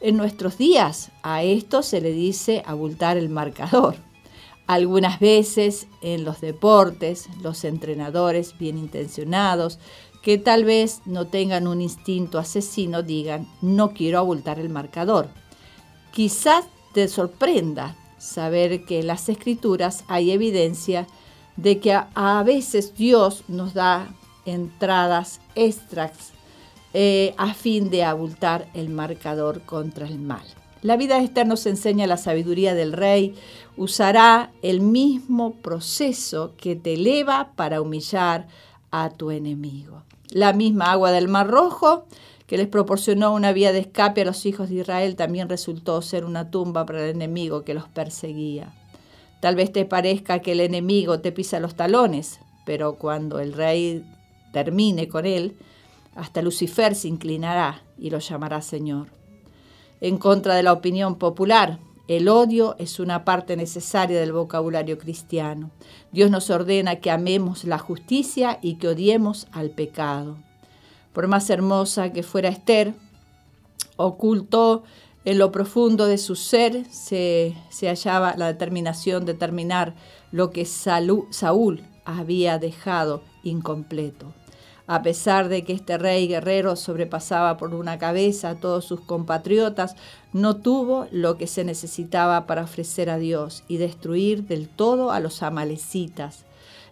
En 0.00 0.16
nuestros 0.16 0.58
días 0.58 1.10
a 1.22 1.42
esto 1.42 1.82
se 1.82 2.00
le 2.00 2.12
dice 2.12 2.62
abultar 2.66 3.16
el 3.16 3.28
marcador. 3.28 3.96
Algunas 4.66 5.18
veces 5.18 5.86
en 6.02 6.24
los 6.24 6.40
deportes, 6.40 7.28
los 7.40 7.64
entrenadores 7.64 8.56
bien 8.58 8.76
intencionados, 8.76 9.78
que 10.22 10.36
tal 10.36 10.64
vez 10.64 11.00
no 11.06 11.26
tengan 11.26 11.66
un 11.66 11.80
instinto 11.80 12.38
asesino, 12.38 13.02
digan, 13.02 13.48
no 13.62 13.94
quiero 13.94 14.18
abultar 14.18 14.58
el 14.58 14.68
marcador. 14.68 15.28
Quizás 16.12 16.66
te 16.92 17.08
sorprenda 17.08 17.96
saber 18.18 18.84
que 18.84 19.00
en 19.00 19.06
las 19.06 19.28
escrituras 19.28 20.04
hay 20.08 20.32
evidencia 20.32 21.06
de 21.56 21.80
que 21.80 21.92
a, 21.92 22.42
veces 22.44 22.94
Dios 22.94 23.44
nos 23.48 23.74
da 23.74 24.14
entradas 24.48 25.40
extras 25.54 26.32
eh, 26.94 27.34
a 27.36 27.54
fin 27.54 27.90
de 27.90 28.04
abultar 28.04 28.68
el 28.74 28.88
marcador 28.88 29.62
contra 29.62 30.06
el 30.06 30.18
mal. 30.18 30.44
La 30.82 30.96
vida 30.96 31.20
de 31.20 31.44
nos 31.44 31.66
enseña 31.66 32.06
la 32.06 32.16
sabiduría 32.16 32.74
del 32.74 32.92
rey. 32.92 33.34
Usará 33.76 34.52
el 34.62 34.80
mismo 34.80 35.54
proceso 35.54 36.54
que 36.56 36.76
te 36.76 36.94
eleva 36.94 37.50
para 37.56 37.80
humillar 37.80 38.46
a 38.90 39.10
tu 39.10 39.30
enemigo. 39.30 40.02
La 40.30 40.52
misma 40.52 40.92
agua 40.92 41.10
del 41.10 41.28
Mar 41.28 41.48
Rojo 41.48 42.06
que 42.48 42.56
les 42.56 42.66
proporcionó 42.66 43.34
una 43.34 43.52
vía 43.52 43.72
de 43.72 43.80
escape 43.80 44.22
a 44.22 44.24
los 44.24 44.46
hijos 44.46 44.70
de 44.70 44.76
Israel, 44.76 45.16
también 45.16 45.50
resultó 45.50 46.00
ser 46.00 46.24
una 46.24 46.50
tumba 46.50 46.86
para 46.86 47.04
el 47.04 47.10
enemigo 47.10 47.62
que 47.62 47.74
los 47.74 47.88
perseguía. 47.88 48.72
Tal 49.40 49.54
vez 49.54 49.70
te 49.70 49.84
parezca 49.84 50.38
que 50.40 50.52
el 50.52 50.60
enemigo 50.60 51.20
te 51.20 51.30
pisa 51.30 51.60
los 51.60 51.74
talones, 51.74 52.40
pero 52.64 52.94
cuando 52.94 53.38
el 53.38 53.52
rey 53.52 54.02
termine 54.52 55.08
con 55.08 55.26
él, 55.26 55.56
hasta 56.14 56.42
Lucifer 56.42 56.94
se 56.94 57.08
inclinará 57.08 57.82
y 57.98 58.10
lo 58.10 58.18
llamará 58.18 58.60
Señor. 58.62 59.08
En 60.00 60.18
contra 60.18 60.54
de 60.54 60.62
la 60.62 60.72
opinión 60.72 61.16
popular, 61.16 61.78
el 62.08 62.28
odio 62.28 62.76
es 62.78 63.00
una 63.00 63.24
parte 63.24 63.56
necesaria 63.56 64.18
del 64.18 64.32
vocabulario 64.32 64.98
cristiano. 64.98 65.70
Dios 66.12 66.30
nos 66.30 66.48
ordena 66.50 66.96
que 66.96 67.10
amemos 67.10 67.64
la 67.64 67.78
justicia 67.78 68.58
y 68.62 68.76
que 68.76 68.88
odiemos 68.88 69.46
al 69.52 69.70
pecado 69.70 70.38
por 71.18 71.26
más 71.26 71.50
hermosa 71.50 72.12
que 72.12 72.22
fuera 72.22 72.48
Esther, 72.48 72.94
ocultó 73.96 74.84
en 75.24 75.38
lo 75.38 75.50
profundo 75.50 76.06
de 76.06 76.16
su 76.16 76.36
ser 76.36 76.84
se, 76.92 77.56
hallaba 77.82 78.36
la 78.36 78.46
determinación 78.46 79.26
de 79.26 79.34
terminar 79.34 79.96
lo 80.30 80.50
que 80.50 80.64
Saúl 80.64 81.82
había 82.04 82.58
dejado 82.58 83.24
incompleto. 83.42 84.32
A 84.86 85.02
pesar 85.02 85.50
de 85.50 85.64
que 85.64 85.74
este 85.74 85.98
rey 85.98 86.28
guerrero 86.28 86.74
sobrepasaba 86.74 87.58
por 87.58 87.74
una 87.74 87.98
cabeza 87.98 88.48
a 88.50 88.54
todos 88.54 88.86
sus 88.86 89.00
compatriotas, 89.00 89.96
no 90.32 90.56
tuvo 90.56 91.06
lo 91.10 91.36
que 91.36 91.46
se 91.46 91.62
necesitaba 91.62 92.46
para 92.46 92.64
ofrecer 92.64 93.10
a 93.10 93.18
Dios 93.18 93.64
y 93.68 93.76
destruir 93.76 94.44
del 94.44 94.68
todo 94.68 95.10
a 95.10 95.20
los 95.20 95.42
amalecitas. 95.42 96.46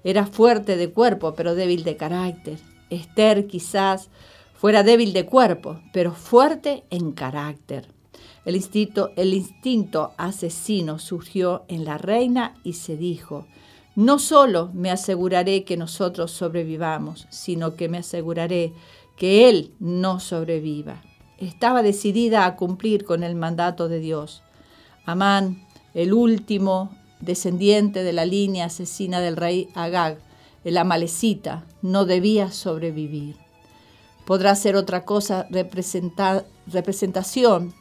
Era 0.04 0.26
fuerte 0.26 0.76
de 0.76 0.90
cuerpo, 0.90 1.34
pero 1.34 1.54
débil 1.54 1.84
de 1.84 1.96
carácter. 1.96 2.58
Esther 2.90 3.46
quizás 3.46 4.10
fuera 4.54 4.82
débil 4.82 5.14
de 5.14 5.24
cuerpo, 5.24 5.80
pero 5.94 6.12
fuerte 6.12 6.84
en 6.90 7.12
carácter. 7.12 7.88
El 8.44 8.56
instinto, 8.56 9.10
el 9.16 9.34
instinto 9.34 10.12
asesino 10.18 10.98
surgió 10.98 11.64
en 11.68 11.84
la 11.84 11.98
reina 11.98 12.54
y 12.62 12.74
se 12.74 12.96
dijo, 12.96 13.46
no 13.96 14.18
solo 14.18 14.70
me 14.74 14.90
aseguraré 14.90 15.64
que 15.64 15.78
nosotros 15.78 16.30
sobrevivamos, 16.30 17.26
sino 17.30 17.76
que 17.76 17.88
me 17.88 17.96
aseguraré 17.98 18.74
que 19.16 19.48
él 19.48 19.72
no 19.80 20.20
sobreviva. 20.20 21.02
Estaba 21.38 21.82
decidida 21.82 22.44
a 22.44 22.56
cumplir 22.56 23.04
con 23.04 23.22
el 23.22 23.34
mandato 23.34 23.88
de 23.88 23.98
Dios. 23.98 24.42
Amán, 25.06 25.66
el 25.94 26.12
último 26.12 26.94
descendiente 27.20 28.02
de 28.02 28.12
la 28.12 28.26
línea 28.26 28.66
asesina 28.66 29.20
del 29.20 29.36
rey 29.36 29.70
Agag, 29.74 30.18
el 30.64 30.76
amalecita, 30.76 31.64
no 31.80 32.04
debía 32.04 32.52
sobrevivir. 32.52 33.36
Podrá 34.26 34.54
ser 34.56 34.76
otra 34.76 35.06
cosa 35.06 35.46
representación 35.50 37.74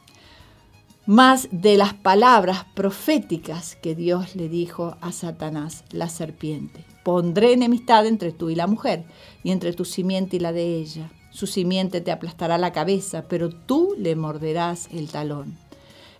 más 1.06 1.48
de 1.52 1.76
las 1.76 1.94
palabras 1.94 2.66
proféticas 2.74 3.76
que 3.76 3.94
Dios 3.94 4.34
le 4.34 4.48
dijo 4.48 4.96
a 5.00 5.12
Satanás, 5.12 5.84
la 5.92 6.08
serpiente. 6.08 6.84
Pondré 7.04 7.52
enemistad 7.52 8.06
entre 8.06 8.32
tú 8.32 8.50
y 8.50 8.56
la 8.56 8.66
mujer, 8.66 9.04
y 9.44 9.52
entre 9.52 9.72
tu 9.72 9.84
simiente 9.84 10.36
y 10.36 10.40
la 10.40 10.52
de 10.52 10.76
ella. 10.76 11.12
Su 11.30 11.46
simiente 11.46 12.00
te 12.00 12.10
aplastará 12.10 12.58
la 12.58 12.72
cabeza, 12.72 13.24
pero 13.28 13.50
tú 13.50 13.94
le 13.96 14.16
morderás 14.16 14.88
el 14.92 15.08
talón. 15.08 15.56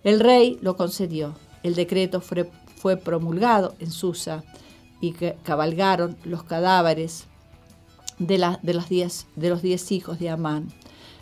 El 0.05 0.21
rey 0.21 0.57
lo 0.63 0.77
concedió. 0.77 1.35
El 1.65 1.75
decreto 1.75 2.21
fue, 2.21 2.49
fue 2.77 2.97
promulgado 2.97 3.75
en 3.81 3.91
Susa 3.91 4.45
y 5.01 5.15
cabalgaron 5.43 6.17
los 6.23 6.45
cadáveres 6.45 7.25
de, 8.21 8.39
los 8.39 8.89
diez, 8.89 9.27
de 9.35 9.49
los 9.49 9.63
diez 9.63 9.91
hijos 9.91 10.21
de 10.21 10.31
Amán 10.31 10.73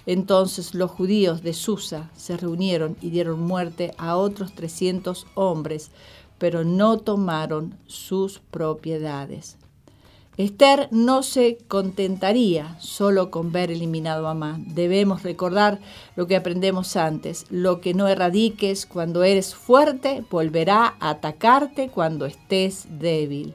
entonces 0.06 0.74
los 0.74 0.90
judíos 0.90 1.42
de 1.42 1.52
Susa 1.52 2.10
se 2.16 2.36
reunieron 2.36 2.96
y 3.00 3.10
dieron 3.10 3.40
muerte 3.40 3.94
a 3.98 4.16
otros 4.16 4.54
300 4.54 5.26
hombres, 5.34 5.90
pero 6.38 6.64
no 6.64 6.98
tomaron 6.98 7.76
sus 7.86 8.40
propiedades. 8.50 9.56
Esther 10.36 10.88
no 10.90 11.22
se 11.22 11.58
contentaría 11.68 12.76
solo 12.80 13.30
con 13.30 13.52
ver 13.52 13.70
eliminado 13.70 14.26
a 14.26 14.32
Amán. 14.32 14.64
Debemos 14.74 15.22
recordar 15.22 15.78
lo 16.16 16.26
que 16.26 16.34
aprendemos 16.34 16.96
antes. 16.96 17.46
Lo 17.50 17.80
que 17.80 17.94
no 17.94 18.08
erradiques 18.08 18.84
cuando 18.84 19.22
eres 19.22 19.54
fuerte 19.54 20.24
volverá 20.28 20.96
a 20.98 21.10
atacarte 21.10 21.88
cuando 21.88 22.26
estés 22.26 22.86
débil. 22.98 23.54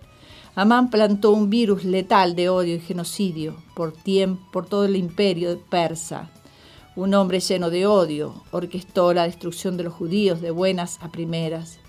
Amán 0.56 0.90
plantó 0.90 1.32
un 1.32 1.50
virus 1.50 1.84
letal 1.84 2.36
de 2.36 2.48
odio 2.48 2.76
y 2.76 2.80
genocidio 2.80 3.56
por, 3.76 3.94
por 4.52 4.66
todo 4.66 4.86
el 4.86 4.96
imperio 4.96 5.60
persa. 5.70 6.30
Un 7.00 7.14
hombre 7.14 7.40
lleno 7.40 7.70
de 7.70 7.86
odio 7.86 8.44
orquestó 8.52 9.14
la 9.14 9.24
destrucción 9.24 9.78
de 9.78 9.84
los 9.84 9.94
judíos 9.94 10.42
de 10.42 10.52
buenas 10.52 10.98
a 11.00 11.10
primeras. 11.10 11.80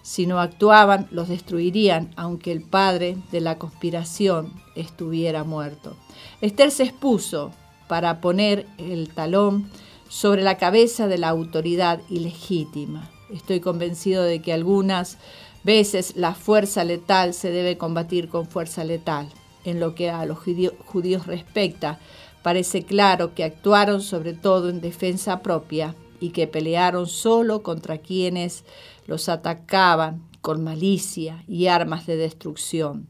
Si 0.00 0.24
no 0.24 0.40
actuaban, 0.40 1.06
los 1.10 1.28
destruirían, 1.28 2.14
aunque 2.16 2.50
el 2.50 2.62
padre 2.62 3.18
de 3.30 3.42
la 3.42 3.58
conspiración 3.58 4.54
estuviera 4.74 5.44
muerto. 5.44 5.98
Esther 6.40 6.70
se 6.70 6.84
expuso 6.84 7.52
para 7.88 8.22
poner 8.22 8.66
el 8.78 9.10
talón 9.10 9.68
sobre 10.08 10.42
la 10.42 10.56
cabeza 10.56 11.08
de 11.08 11.18
la 11.18 11.28
autoridad 11.28 12.00
ilegítima. 12.08 13.10
Estoy 13.30 13.60
convencido 13.60 14.22
de 14.22 14.40
que 14.40 14.54
algunas 14.54 15.18
veces 15.62 16.16
la 16.16 16.34
fuerza 16.34 16.84
letal 16.84 17.34
se 17.34 17.50
debe 17.50 17.76
combatir 17.76 18.30
con 18.30 18.46
fuerza 18.46 18.82
letal. 18.82 19.28
En 19.66 19.78
lo 19.78 19.94
que 19.94 20.08
a 20.08 20.24
los 20.24 20.38
judíos 20.38 21.26
respecta, 21.26 21.98
Parece 22.44 22.82
claro 22.82 23.34
que 23.34 23.42
actuaron 23.42 24.02
sobre 24.02 24.34
todo 24.34 24.68
en 24.68 24.82
defensa 24.82 25.40
propia 25.40 25.94
y 26.20 26.28
que 26.28 26.46
pelearon 26.46 27.06
solo 27.06 27.62
contra 27.62 27.96
quienes 27.96 28.64
los 29.06 29.30
atacaban 29.30 30.28
con 30.42 30.62
malicia 30.62 31.42
y 31.48 31.68
armas 31.68 32.04
de 32.06 32.18
destrucción. 32.18 33.08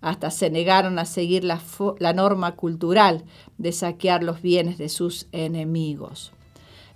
Hasta 0.00 0.30
se 0.30 0.48
negaron 0.48 0.98
a 0.98 1.04
seguir 1.04 1.44
la, 1.44 1.60
la 1.98 2.14
norma 2.14 2.56
cultural 2.56 3.22
de 3.58 3.72
saquear 3.72 4.22
los 4.22 4.40
bienes 4.40 4.78
de 4.78 4.88
sus 4.88 5.26
enemigos. 5.32 6.32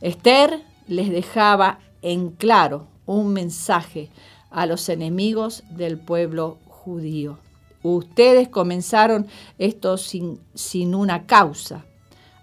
Esther 0.00 0.62
les 0.88 1.10
dejaba 1.10 1.80
en 2.00 2.30
claro 2.30 2.86
un 3.04 3.34
mensaje 3.34 4.08
a 4.50 4.64
los 4.64 4.88
enemigos 4.88 5.64
del 5.68 5.98
pueblo 5.98 6.56
judío. 6.66 7.43
Ustedes 7.84 8.48
comenzaron 8.48 9.26
esto 9.58 9.98
sin, 9.98 10.40
sin 10.54 10.94
una 10.94 11.26
causa. 11.26 11.84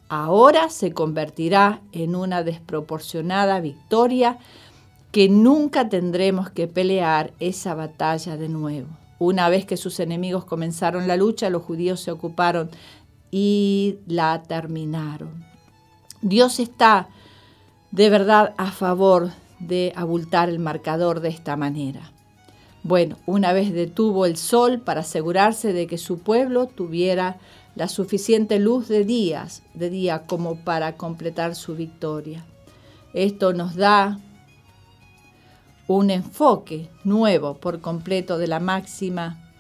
Ahora 0.08 0.70
se 0.70 0.94
convertirá 0.94 1.82
en 1.92 2.16
una 2.16 2.44
desproporcionada 2.44 3.60
victoria 3.60 4.38
que 5.12 5.30
nunca 5.30 5.90
tendremos 5.90 6.52
que 6.52 6.68
pelear 6.68 7.34
esa 7.40 7.74
batalla 7.74 8.38
de 8.38 8.50
nuevo. 8.50 8.88
Una 9.18 9.50
vez 9.50 9.66
que 9.66 9.78
sus 9.78 10.00
enemigos 10.00 10.46
comenzaron 10.46 11.08
la 11.08 11.18
lucha, 11.18 11.50
los 11.50 11.64
judíos 11.64 12.00
se 12.02 12.12
ocuparon 12.12 12.70
y 13.32 13.98
la 14.06 14.44
terminaron. 14.44 15.44
Dios 16.22 16.60
está 16.60 17.10
de 17.90 18.12
verdad 18.12 18.54
a 18.58 18.72
favor 18.72 19.32
de 19.60 19.92
abultar 19.96 20.50
el 20.50 20.60
marcador 20.60 21.20
de 21.20 21.30
esta 21.30 21.56
manera. 21.56 22.12
Bueno, 22.84 23.18
una 23.28 23.54
vez 23.54 23.74
detuvo 23.74 24.26
el 24.26 24.38
sol 24.38 24.80
para 24.80 25.02
asegurarse 25.02 25.72
de 25.72 25.86
que 25.86 25.98
su 25.98 26.20
pueblo 26.20 26.68
tuviera 26.68 27.40
la 27.76 27.88
suficiente 27.88 28.60
luz 28.60 28.88
de 28.88 29.06
días, 29.06 29.64
de 29.74 29.90
día 29.90 30.26
como 30.26 30.56
para 30.56 30.98
completar 30.98 31.56
su 31.56 31.76
victoria. 31.76 32.44
Esto 33.14 33.54
nos 33.54 33.76
da 33.76 34.20
un 35.88 36.10
enfoque 36.10 36.90
nuevo 37.04 37.56
por 37.56 37.82
completo 37.82 38.38
de 38.38 38.48
la 38.48 38.60
máxima 38.60 39.54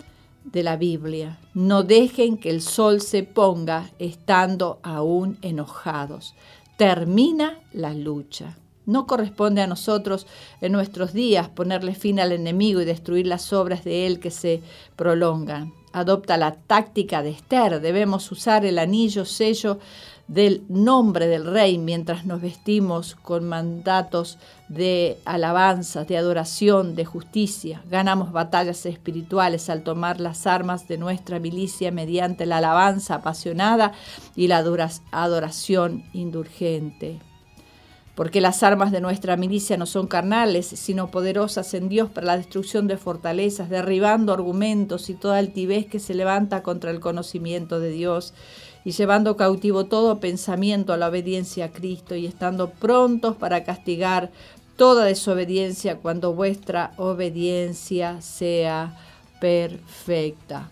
de 0.43 0.63
la 0.63 0.75
Biblia. 0.75 1.37
No 1.53 1.83
dejen 1.83 2.37
que 2.37 2.49
el 2.49 2.61
sol 2.61 3.01
se 3.01 3.23
ponga 3.23 3.91
estando 3.99 4.79
aún 4.81 5.37
enojados. 5.41 6.33
Termina 6.77 7.59
la 7.73 7.93
lucha. 7.93 8.57
No 8.85 9.05
corresponde 9.05 9.61
a 9.61 9.67
nosotros 9.67 10.27
en 10.59 10.71
nuestros 10.71 11.13
días 11.13 11.49
ponerle 11.49 11.93
fin 11.93 12.19
al 12.19 12.31
enemigo 12.31 12.81
y 12.81 12.85
destruir 12.85 13.27
las 13.27 13.53
obras 13.53 13.83
de 13.83 14.07
él 14.07 14.19
que 14.19 14.31
se 14.31 14.61
prolongan. 14.95 15.73
Adopta 15.93 16.37
la 16.37 16.53
táctica 16.53 17.21
de 17.21 17.31
Esther. 17.31 17.81
Debemos 17.81 18.31
usar 18.31 18.65
el 18.65 18.79
anillo 18.79 19.25
sello 19.25 19.77
del 20.27 20.63
nombre 20.69 21.27
del 21.27 21.45
rey 21.45 21.77
mientras 21.77 22.25
nos 22.25 22.41
vestimos 22.41 23.15
con 23.15 23.43
mandatos 23.49 24.37
de 24.69 25.17
alabanza, 25.25 26.05
de 26.05 26.17
adoración, 26.17 26.95
de 26.95 27.03
justicia. 27.03 27.83
Ganamos 27.89 28.31
batallas 28.31 28.85
espirituales 28.85 29.69
al 29.69 29.83
tomar 29.83 30.21
las 30.21 30.47
armas 30.47 30.87
de 30.87 30.97
nuestra 30.97 31.39
milicia 31.39 31.91
mediante 31.91 32.45
la 32.45 32.59
alabanza 32.59 33.15
apasionada 33.15 33.91
y 34.35 34.47
la 34.47 34.63
adoración 35.11 36.05
indulgente 36.13 37.19
porque 38.21 38.39
las 38.39 38.61
armas 38.61 38.91
de 38.91 39.01
nuestra 39.01 39.35
milicia 39.35 39.77
no 39.77 39.87
son 39.87 40.05
carnales, 40.05 40.67
sino 40.67 41.09
poderosas 41.09 41.73
en 41.73 41.89
Dios 41.89 42.07
para 42.07 42.27
la 42.27 42.37
destrucción 42.37 42.87
de 42.87 42.97
fortalezas, 42.97 43.67
derribando 43.67 44.31
argumentos 44.31 45.09
y 45.09 45.15
toda 45.15 45.39
altivez 45.39 45.87
que 45.87 45.97
se 45.97 46.13
levanta 46.13 46.61
contra 46.61 46.91
el 46.91 46.99
conocimiento 46.99 47.79
de 47.79 47.89
Dios, 47.89 48.35
y 48.85 48.91
llevando 48.91 49.37
cautivo 49.37 49.85
todo 49.85 50.19
pensamiento 50.19 50.93
a 50.93 50.97
la 50.97 51.07
obediencia 51.07 51.65
a 51.65 51.71
Cristo, 51.71 52.13
y 52.13 52.27
estando 52.27 52.69
prontos 52.69 53.37
para 53.37 53.63
castigar 53.63 54.29
toda 54.75 55.05
desobediencia 55.05 55.97
cuando 55.97 56.35
vuestra 56.35 56.91
obediencia 56.97 58.21
sea 58.21 58.99
perfecta. 59.39 60.69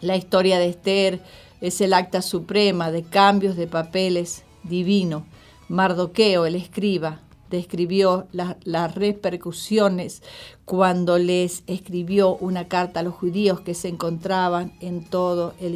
La 0.00 0.16
historia 0.16 0.58
de 0.58 0.70
Esther 0.70 1.20
es 1.60 1.82
el 1.82 1.92
acta 1.92 2.22
suprema 2.22 2.90
de 2.90 3.02
cambios 3.02 3.54
de 3.54 3.66
papeles 3.66 4.44
divino 4.62 5.26
Mardoqueo, 5.68 6.46
el 6.46 6.54
escriba, 6.54 7.20
describió 7.50 8.26
las 8.32 8.94
repercusiones 8.94 10.22
cuando 10.64 11.18
les 11.18 11.62
escribió 11.66 12.36
una 12.36 12.68
carta 12.68 13.00
a 13.00 13.02
los 13.02 13.14
judíos 13.14 13.60
que 13.60 13.74
se 13.74 13.88
encontraban 13.88 14.72
en 14.80 15.04
todo 15.04 15.54
el 15.60 15.74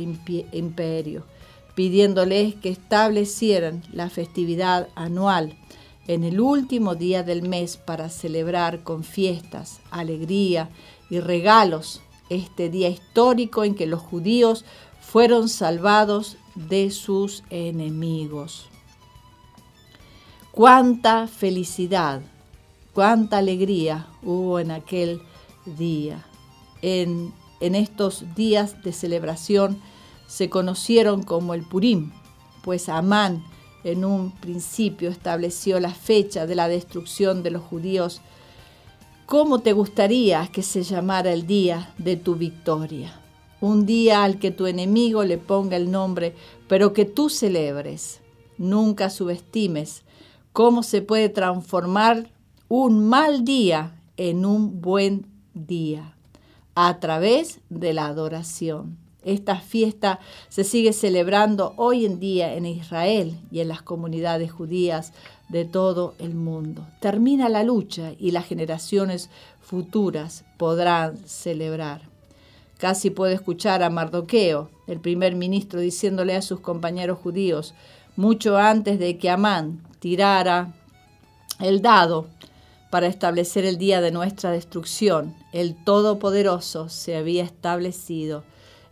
imperio, 0.53 1.25
pidiéndoles 1.75 2.55
que 2.55 2.71
establecieran 2.71 3.83
la 3.93 4.11
festividad 4.11 4.89
anual 4.95 5.57
en 6.09 6.25
el 6.25 6.41
último 6.41 6.95
día 6.95 7.23
del 7.23 7.43
mes 7.43 7.77
para 7.77 8.09
celebrar 8.09 8.83
con 8.83 9.05
fiestas, 9.05 9.81
alegría 9.91 10.69
y 11.11 11.21
regalos 11.21 12.01
este 12.29 12.71
día 12.71 12.89
histórico 12.89 13.63
en 13.63 13.75
que 13.75 13.87
los 13.87 14.01
judíos 14.01 14.65
fueron 15.01 15.49
salvados 15.49 16.37
de 16.55 16.91
sus 16.91 17.45
enemigos. 17.51 18.72
Cuánta 20.53 21.29
felicidad, 21.29 22.21
cuánta 22.93 23.39
alegría 23.39 24.07
hubo 24.23 24.59
en 24.59 24.71
aquel 24.71 25.23
día. 25.65 26.27
En, 26.83 27.33
estos 27.59 28.35
días 28.35 28.83
de 28.83 28.93
celebración 28.93 29.81
se 30.27 30.51
conocieron 30.51 31.23
como 31.23 31.55
el 31.55 31.63
Purim, 31.63 32.13
pues 32.63 32.91
Amán 32.91 33.43
en 33.83 34.05
un 34.05 34.31
principio 34.31 35.09
estableció 35.09 35.81
la 35.81 35.95
fecha 35.95 36.45
de 36.45 36.55
la 36.55 36.69
destrucción 36.69 37.43
de 37.43 37.51
los 37.51 37.63
judíos. 37.63 38.21
¿Cómo 39.25 39.61
te 39.61 39.73
gustaría 39.73 40.49
que 40.49 40.63
se 40.63 40.83
llamara 40.83 41.33
el 41.33 41.47
día 41.47 41.95
de 41.97 42.17
tu 42.17 42.35
victoria? 42.35 43.19
Un 43.63 43.87
día 43.87 44.23
al 44.23 44.39
que 44.39 44.51
tu 44.51 44.67
enemigo 44.67 45.25
le 45.25 45.39
ponga 45.39 45.79
el 45.79 45.91
nombre, 45.91 46.35
pero 46.69 46.93
que 46.93 47.07
tú 47.07 47.31
celebres. 47.31 48.21
Nunca 48.59 49.09
subestimes 49.09 50.03
cómo 50.53 50.83
se 50.83 51.03
puede 51.03 51.29
transformar 51.29 52.31
un 52.69 53.09
mal 53.09 53.45
día 53.45 53.99
en 54.17 54.45
un 54.45 54.81
buen 54.81 55.27
día 55.55 56.15
a 56.75 57.01
través 57.01 57.61
de 57.69 57.93
la 57.93 58.07
adoración. 58.07 58.99
Esta 59.25 59.57
fiesta 59.57 60.19
se 60.49 60.65
sigue 60.65 60.93
celebrando 60.93 61.75
hoy 61.77 62.07
en 62.07 62.19
día 62.19 62.55
en 62.55 62.67
Israel 62.67 63.39
y 63.51 63.61
en 63.61 63.69
las 63.69 63.83
comunidades 63.83 64.51
judías 64.51 65.13
de 65.49 65.65
todo 65.65 66.15
el 66.19 66.35
mundo. 66.35 66.87
Termina 67.01 67.49
la 67.49 67.63
lucha 67.63 68.13
y 68.19 68.33
las 68.33 68.47
generaciones 68.47 69.31
futuras 69.61 70.45
podrán 70.57 71.19
celebrar. 71.25 72.03
Casi 72.79 73.11
puedo 73.11 73.33
escuchar 73.33 73.85
a 73.85 73.91
Mardoqueo, 73.91 74.71
el 74.89 74.99
primer 74.99 75.37
ministro, 75.37 75.79
diciéndole 75.79 76.35
a 76.35 76.43
sus 76.43 76.59
compañeros 76.59 77.19
judíos, 77.19 77.75
mucho 78.17 78.57
antes 78.57 78.99
de 78.99 79.19
que 79.19 79.31
Amán 79.31 79.83
tirara 79.99 80.75
el 81.61 81.81
dado 81.83 82.27
para 82.91 83.07
establecer 83.07 83.65
el 83.65 83.79
día 83.79 84.01
de 84.01 84.11
nuestra 84.11 84.51
destrucción, 84.51 85.35
el 85.53 85.83
Todopoderoso 85.83 86.89
se 86.89 87.17
había 87.17 87.45
establecido 87.45 88.45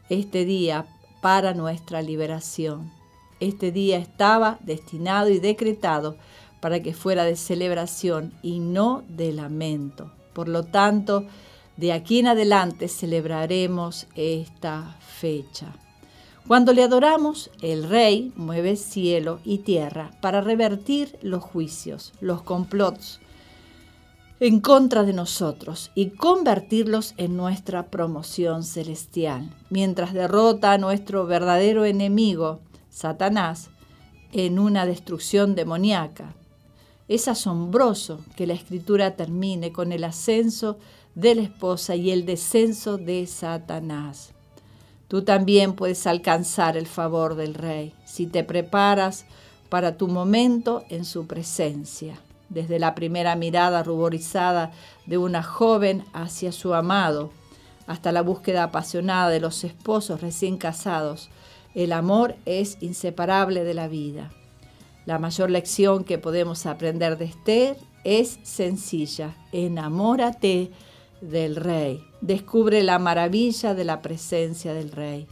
este 0.09 0.45
día 0.45 0.87
para 1.21 1.53
nuestra 1.53 2.01
liberación. 2.01 2.91
Este 3.41 3.73
día 3.73 3.99
estaba 3.99 4.59
destinado 4.63 5.29
y 5.29 5.39
decretado 5.39 6.17
para 6.61 6.81
que 6.81 6.95
fuera 6.95 7.25
de 7.25 7.37
celebración 7.37 8.33
y 8.43 8.61
no 8.61 9.03
de 9.09 9.33
lamento. 9.33 10.13
Por 10.33 10.49
lo 10.49 10.65
tanto, 10.65 11.27
de 11.77 11.93
aquí 11.93 12.21
en 12.21 12.29
adelante 12.29 12.89
celebraremos 12.89 14.07
esta 14.15 14.97
fecha. 15.01 15.75
Cuando 16.51 16.73
le 16.73 16.83
adoramos, 16.83 17.49
el 17.63 17.89
Rey 17.89 18.33
mueve 18.35 18.75
cielo 18.75 19.39
y 19.45 19.59
tierra 19.59 20.11
para 20.21 20.41
revertir 20.41 21.17
los 21.23 21.45
juicios, 21.45 22.13
los 22.21 22.43
complots, 22.43 23.21
en 24.41 24.59
contra 24.59 25.05
de 25.05 25.13
nosotros 25.13 25.93
y 25.95 26.11
convertirlos 26.11 27.15
en 27.19 27.37
nuestra 27.37 27.87
promoción 27.87 28.65
celestial, 28.65 29.55
mientras 29.69 30.13
derrota 30.13 30.73
a 30.73 30.79
nuestro 30.79 31.25
verdadero 31.25 31.85
enemigo, 31.85 32.59
Satanás, 32.89 33.71
en 34.33 34.59
una 34.59 34.87
destrucción 34.87 35.55
demoníaca. 35.55 36.35
Es 37.07 37.29
asombroso 37.29 38.19
que 38.35 38.49
la 38.49 38.55
escritura 38.55 39.15
termine 39.15 39.71
con 39.71 39.93
el 39.93 40.03
ascenso 40.03 40.79
de 41.15 41.37
la 41.37 41.43
esposa 41.43 41.95
y 41.95 42.11
el 42.11 42.27
descenso 42.27 42.97
de 42.97 43.29
Satanás. 43.29 44.33
Tú 45.11 45.23
también 45.23 45.73
puedes 45.73 46.07
alcanzar 46.07 46.77
el 46.77 46.87
favor 46.87 47.35
del 47.35 47.55
Rey 47.55 47.93
si 48.05 48.29
te 48.29 48.45
preparas 48.45 49.25
para 49.69 49.97
tu 49.97 50.07
momento 50.07 50.85
en 50.89 51.05
su 51.05 51.27
presencia 51.27 52.21
desde 52.49 52.79
la 52.79 52.95
primera 52.95 53.35
mirada 53.35 53.83
ruborizada 53.83 54.71
de 55.07 55.19
una 55.19 55.43
joven 55.43 56.05
hacia 56.13 56.53
su 56.53 56.75
amado, 56.75 57.33
hasta 57.89 58.13
la 58.13 58.23
búsqueda 58.23 58.63
apasionada 58.63 59.31
de 59.31 59.41
los 59.41 59.65
esposos 59.65 60.21
recién 60.21 60.59
casados, 60.59 61.29
el 61.75 61.93
amor 61.93 62.37
es 62.47 62.79
inseparable 62.81 63.65
de 63.65 63.75
la 63.75 63.89
vida. 63.89 64.31
La 65.07 65.19
mayor 65.19 65.51
lección 65.51 66.05
que 66.05 66.19
podemos 66.19 66.67
aprender 66.67 67.19
de 67.19 67.25
Esther 67.25 67.77
es 68.05 68.39
sencilla. 68.45 69.35
Enamórate 69.51 70.71
del 71.21 71.57
rey. 71.57 72.05
Descubre 72.21 72.83
la 72.83 72.99
maravilla 72.99 73.75
de 73.75 73.85
la 73.85 74.03
presencia 74.03 74.75
del 74.75 74.91
rey. 74.91 75.27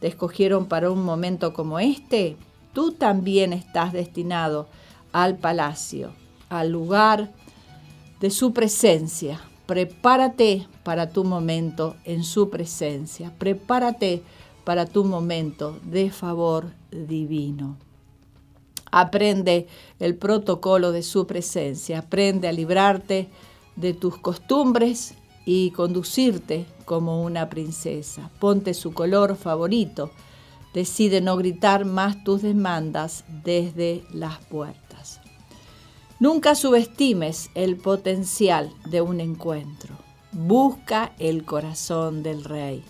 ¿Te 0.00 0.06
escogieron 0.06 0.66
para 0.66 0.90
un 0.90 1.04
momento 1.04 1.52
como 1.52 1.78
este? 1.78 2.36
Tú 2.72 2.92
también 2.92 3.52
estás 3.52 3.92
destinado 3.92 4.68
al 5.12 5.36
palacio 5.36 6.12
al 6.50 6.70
lugar 6.70 7.30
de 8.20 8.28
su 8.28 8.52
presencia. 8.52 9.40
Prepárate 9.64 10.66
para 10.82 11.08
tu 11.08 11.24
momento 11.24 11.96
en 12.04 12.24
su 12.24 12.50
presencia. 12.50 13.32
Prepárate 13.38 14.22
para 14.64 14.84
tu 14.84 15.04
momento 15.04 15.78
de 15.84 16.10
favor 16.10 16.72
divino. 16.90 17.78
Aprende 18.90 19.68
el 20.00 20.16
protocolo 20.16 20.92
de 20.92 21.02
su 21.02 21.26
presencia. 21.26 22.00
Aprende 22.00 22.48
a 22.48 22.52
librarte 22.52 23.28
de 23.76 23.94
tus 23.94 24.18
costumbres 24.18 25.14
y 25.44 25.70
conducirte 25.70 26.66
como 26.84 27.22
una 27.22 27.48
princesa. 27.48 28.30
Ponte 28.38 28.74
su 28.74 28.92
color 28.92 29.36
favorito. 29.36 30.10
Decide 30.74 31.20
no 31.20 31.36
gritar 31.36 31.84
más 31.84 32.22
tus 32.24 32.42
demandas 32.42 33.24
desde 33.44 34.04
las 34.12 34.38
puertas. 34.46 35.20
Nunca 36.20 36.54
subestimes 36.54 37.50
el 37.54 37.76
potencial 37.76 38.70
de 38.84 39.00
un 39.00 39.20
encuentro. 39.20 39.96
Busca 40.32 41.12
el 41.18 41.44
corazón 41.44 42.22
del 42.22 42.44
rey, 42.44 42.84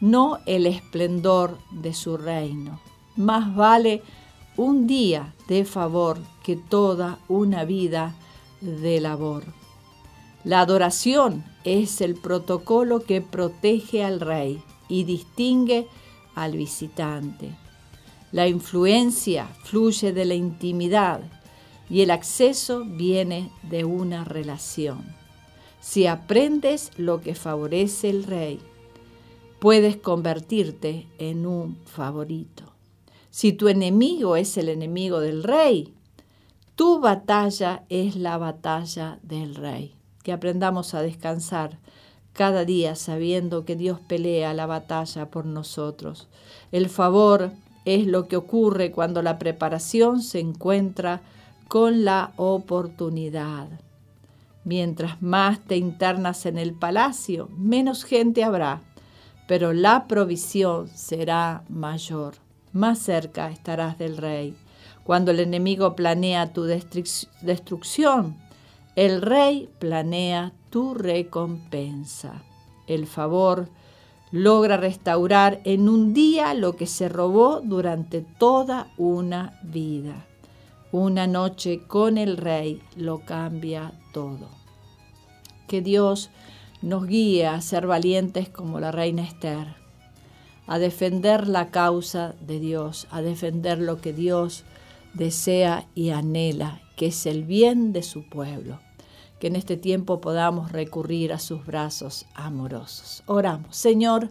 no 0.00 0.40
el 0.46 0.66
esplendor 0.66 1.56
de 1.70 1.94
su 1.94 2.16
reino. 2.16 2.80
Más 3.16 3.54
vale 3.54 4.02
un 4.56 4.86
día 4.86 5.32
de 5.48 5.64
favor 5.64 6.18
que 6.42 6.56
toda 6.56 7.18
una 7.28 7.64
vida 7.64 8.16
de 8.60 9.00
labor. 9.00 9.44
La 10.44 10.60
adoración 10.60 11.44
es 11.62 12.00
el 12.00 12.16
protocolo 12.16 13.04
que 13.04 13.20
protege 13.20 14.02
al 14.02 14.20
rey 14.20 14.60
y 14.88 15.04
distingue 15.04 15.86
al 16.34 16.56
visitante. 16.56 17.56
La 18.32 18.48
influencia 18.48 19.46
fluye 19.62 20.12
de 20.12 20.24
la 20.24 20.34
intimidad 20.34 21.20
y 21.88 22.00
el 22.00 22.10
acceso 22.10 22.84
viene 22.84 23.52
de 23.62 23.84
una 23.84 24.24
relación. 24.24 25.14
Si 25.80 26.06
aprendes 26.06 26.90
lo 26.96 27.20
que 27.20 27.34
favorece 27.34 28.10
el 28.10 28.24
rey, 28.24 28.60
puedes 29.60 29.96
convertirte 29.96 31.06
en 31.18 31.46
un 31.46 31.76
favorito. 31.84 32.72
Si 33.30 33.52
tu 33.52 33.68
enemigo 33.68 34.34
es 34.36 34.56
el 34.56 34.68
enemigo 34.68 35.20
del 35.20 35.44
rey, 35.44 35.94
tu 36.74 37.00
batalla 37.00 37.84
es 37.88 38.16
la 38.16 38.38
batalla 38.38 39.20
del 39.22 39.54
rey. 39.54 39.94
Que 40.22 40.32
aprendamos 40.32 40.94
a 40.94 41.02
descansar 41.02 41.78
cada 42.32 42.64
día 42.64 42.94
sabiendo 42.96 43.64
que 43.64 43.76
Dios 43.76 44.00
pelea 44.00 44.54
la 44.54 44.66
batalla 44.66 45.30
por 45.30 45.44
nosotros. 45.44 46.28
El 46.70 46.88
favor 46.88 47.52
es 47.84 48.06
lo 48.06 48.28
que 48.28 48.36
ocurre 48.36 48.90
cuando 48.90 49.22
la 49.22 49.38
preparación 49.38 50.22
se 50.22 50.40
encuentra 50.40 51.20
con 51.68 52.04
la 52.04 52.32
oportunidad. 52.36 53.68
Mientras 54.64 55.20
más 55.20 55.58
te 55.60 55.76
internas 55.76 56.46
en 56.46 56.56
el 56.56 56.72
palacio, 56.72 57.48
menos 57.56 58.04
gente 58.04 58.44
habrá, 58.44 58.82
pero 59.48 59.72
la 59.72 60.06
provisión 60.06 60.88
será 60.88 61.64
mayor. 61.68 62.34
Más 62.72 63.00
cerca 63.00 63.50
estarás 63.50 63.98
del 63.98 64.16
rey. 64.16 64.54
Cuando 65.02 65.32
el 65.32 65.40
enemigo 65.40 65.96
planea 65.96 66.52
tu 66.52 66.62
destrucción, 66.62 68.36
el 68.94 69.22
rey 69.22 69.70
planea 69.78 70.52
tu 70.70 70.94
recompensa. 70.94 72.42
El 72.86 73.06
favor 73.06 73.68
logra 74.32 74.76
restaurar 74.76 75.60
en 75.64 75.88
un 75.88 76.14
día 76.14 76.54
lo 76.54 76.76
que 76.76 76.86
se 76.86 77.08
robó 77.08 77.60
durante 77.62 78.22
toda 78.22 78.90
una 78.96 79.58
vida. 79.62 80.26
Una 80.90 81.26
noche 81.26 81.86
con 81.86 82.18
el 82.18 82.36
Rey 82.36 82.82
lo 82.96 83.20
cambia 83.20 83.92
todo. 84.12 84.48
Que 85.68 85.80
Dios 85.80 86.28
nos 86.82 87.06
guíe 87.06 87.46
a 87.46 87.60
ser 87.62 87.86
valientes 87.86 88.50
como 88.50 88.78
la 88.78 88.92
reina 88.92 89.22
Esther, 89.22 89.76
a 90.66 90.78
defender 90.78 91.48
la 91.48 91.70
causa 91.70 92.34
de 92.40 92.60
Dios, 92.60 93.06
a 93.10 93.22
defender 93.22 93.78
lo 93.78 94.02
que 94.02 94.12
Dios 94.12 94.64
desea 95.14 95.86
y 95.94 96.10
anhela, 96.10 96.82
que 96.96 97.06
es 97.06 97.24
el 97.24 97.44
bien 97.44 97.94
de 97.94 98.02
su 98.02 98.28
pueblo. 98.28 98.78
Que 99.42 99.48
en 99.48 99.56
este 99.56 99.76
tiempo 99.76 100.20
podamos 100.20 100.70
recurrir 100.70 101.32
a 101.32 101.40
sus 101.40 101.66
brazos 101.66 102.26
amorosos. 102.32 103.24
Oramos, 103.26 103.74
Señor, 103.74 104.30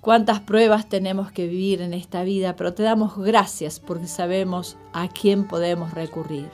cuántas 0.00 0.38
pruebas 0.38 0.88
tenemos 0.88 1.32
que 1.32 1.48
vivir 1.48 1.82
en 1.82 1.92
esta 1.92 2.22
vida, 2.22 2.54
pero 2.54 2.72
te 2.72 2.84
damos 2.84 3.18
gracias 3.18 3.80
porque 3.80 4.06
sabemos 4.06 4.76
a 4.92 5.08
quién 5.08 5.48
podemos 5.48 5.94
recurrir. 5.94 6.48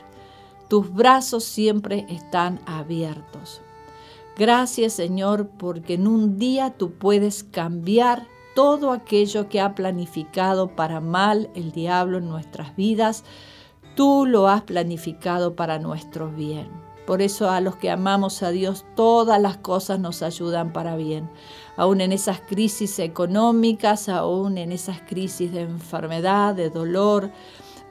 Tus 0.70 0.90
brazos 0.90 1.44
siempre 1.44 2.07
están 2.09 2.61
abiertos. 2.64 3.61
Gracias 4.38 4.94
Señor 4.94 5.50
porque 5.59 5.92
en 5.92 6.07
un 6.07 6.38
día 6.38 6.70
tú 6.70 6.92
puedes 6.92 7.44
cambiar 7.44 8.26
todo 8.55 8.90
aquello 8.90 9.50
que 9.50 9.61
ha 9.61 9.74
planificado 9.74 10.74
para 10.74 11.00
mal 11.00 11.50
el 11.55 11.72
diablo 11.72 12.16
en 12.16 12.31
nuestras 12.31 12.74
vidas, 12.74 13.22
tú 13.96 14.24
lo 14.24 14.48
has 14.48 14.62
planificado 14.62 15.57
para 15.57 15.78
nuestro 15.78 16.31
bien. 16.31 16.70
Por 17.07 17.23
eso 17.23 17.51
a 17.51 17.61
los 17.61 17.77
que 17.77 17.91
amamos 17.91 18.43
a 18.43 18.51
Dios, 18.51 18.85
todas 18.95 19.41
las 19.41 19.57
cosas 19.57 19.99
nos 19.99 20.23
ayudan 20.23 20.73
para 20.73 20.97
bien. 20.97 21.29
Aún 21.77 22.01
en 22.01 22.12
esas 22.12 22.41
crisis 22.41 22.99
económicas, 22.99 24.09
aún 24.09 24.59
en 24.59 24.73
esas 24.73 25.01
crisis 25.01 25.53
de 25.53 25.62
enfermedad, 25.62 26.55
de 26.55 26.71
dolor, 26.71 27.31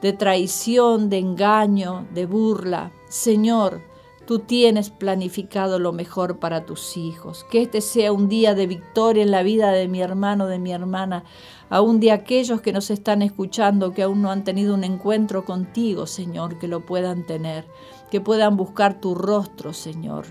de 0.00 0.12
traición, 0.12 1.10
de 1.10 1.18
engaño, 1.18 2.06
de 2.12 2.26
burla. 2.26 2.92
Señor, 3.08 3.82
Tú 4.26 4.38
tienes 4.38 4.90
planificado 4.90 5.80
lo 5.80 5.92
mejor 5.92 6.38
para 6.38 6.64
tus 6.64 6.96
hijos. 6.96 7.44
Que 7.50 7.62
este 7.62 7.80
sea 7.80 8.12
un 8.12 8.28
día 8.28 8.54
de 8.54 8.68
victoria 8.68 9.22
en 9.22 9.32
la 9.32 9.42
vida 9.42 9.72
de 9.72 9.88
mi 9.88 10.00
hermano, 10.00 10.46
de 10.46 10.60
mi 10.60 10.72
hermana, 10.72 11.24
aún 11.72 12.00
de 12.00 12.12
aquellos 12.12 12.60
que 12.60 12.70
nos 12.70 12.90
están 12.90 13.22
escuchando, 13.22 13.94
que 13.94 14.02
aún 14.02 14.20
no 14.20 14.30
han 14.30 14.44
tenido 14.44 14.74
un 14.74 14.84
encuentro 14.84 15.46
contigo, 15.46 16.06
Señor, 16.06 16.58
que 16.58 16.68
lo 16.68 16.84
puedan 16.84 17.24
tener, 17.24 17.64
que 18.10 18.20
puedan 18.20 18.58
buscar 18.58 19.00
tu 19.00 19.14
rostro, 19.14 19.72
Señor. 19.72 20.26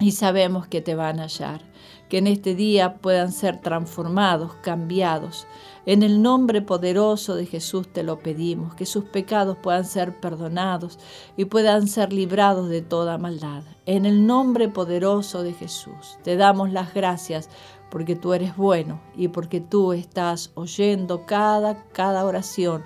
Y 0.00 0.12
sabemos 0.12 0.66
que 0.66 0.80
te 0.80 0.96
van 0.96 1.20
a 1.20 1.28
hallar, 1.28 1.60
que 2.08 2.18
en 2.18 2.26
este 2.26 2.56
día 2.56 2.96
puedan 2.96 3.30
ser 3.30 3.60
transformados, 3.60 4.54
cambiados, 4.54 5.46
en 5.86 6.02
el 6.02 6.22
nombre 6.22 6.60
poderoso 6.60 7.36
de 7.36 7.46
Jesús 7.46 7.88
te 7.92 8.02
lo 8.02 8.18
pedimos, 8.18 8.74
que 8.74 8.84
sus 8.84 9.04
pecados 9.04 9.56
puedan 9.56 9.84
ser 9.84 10.20
perdonados 10.20 10.98
y 11.36 11.46
puedan 11.46 11.88
ser 11.88 12.12
librados 12.12 12.68
de 12.68 12.82
toda 12.82 13.16
maldad. 13.16 13.62
En 13.86 14.04
el 14.04 14.26
nombre 14.26 14.68
poderoso 14.68 15.42
de 15.42 15.54
Jesús 15.54 16.18
te 16.24 16.36
damos 16.36 16.72
las 16.72 16.92
gracias 16.92 17.48
porque 17.90 18.16
tú 18.16 18.32
eres 18.32 18.56
bueno 18.56 19.00
y 19.16 19.28
porque 19.28 19.60
tú 19.60 19.92
estás 19.92 20.52
oyendo 20.54 21.26
cada, 21.26 21.84
cada 21.92 22.24
oración, 22.24 22.84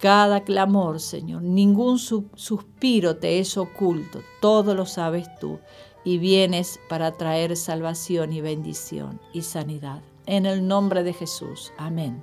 cada 0.00 0.44
clamor, 0.44 1.00
Señor. 1.00 1.42
Ningún 1.42 1.98
suspiro 1.98 3.16
te 3.16 3.38
es 3.38 3.56
oculto, 3.56 4.20
todo 4.40 4.74
lo 4.74 4.86
sabes 4.86 5.26
tú 5.38 5.58
y 6.04 6.18
vienes 6.18 6.80
para 6.88 7.12
traer 7.12 7.56
salvación 7.56 8.32
y 8.32 8.40
bendición 8.40 9.20
y 9.32 9.42
sanidad. 9.42 10.02
En 10.26 10.46
el 10.46 10.66
nombre 10.66 11.02
de 11.02 11.12
Jesús. 11.12 11.72
Amén 11.78 12.22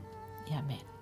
y 0.49 0.53
amén. 0.53 0.94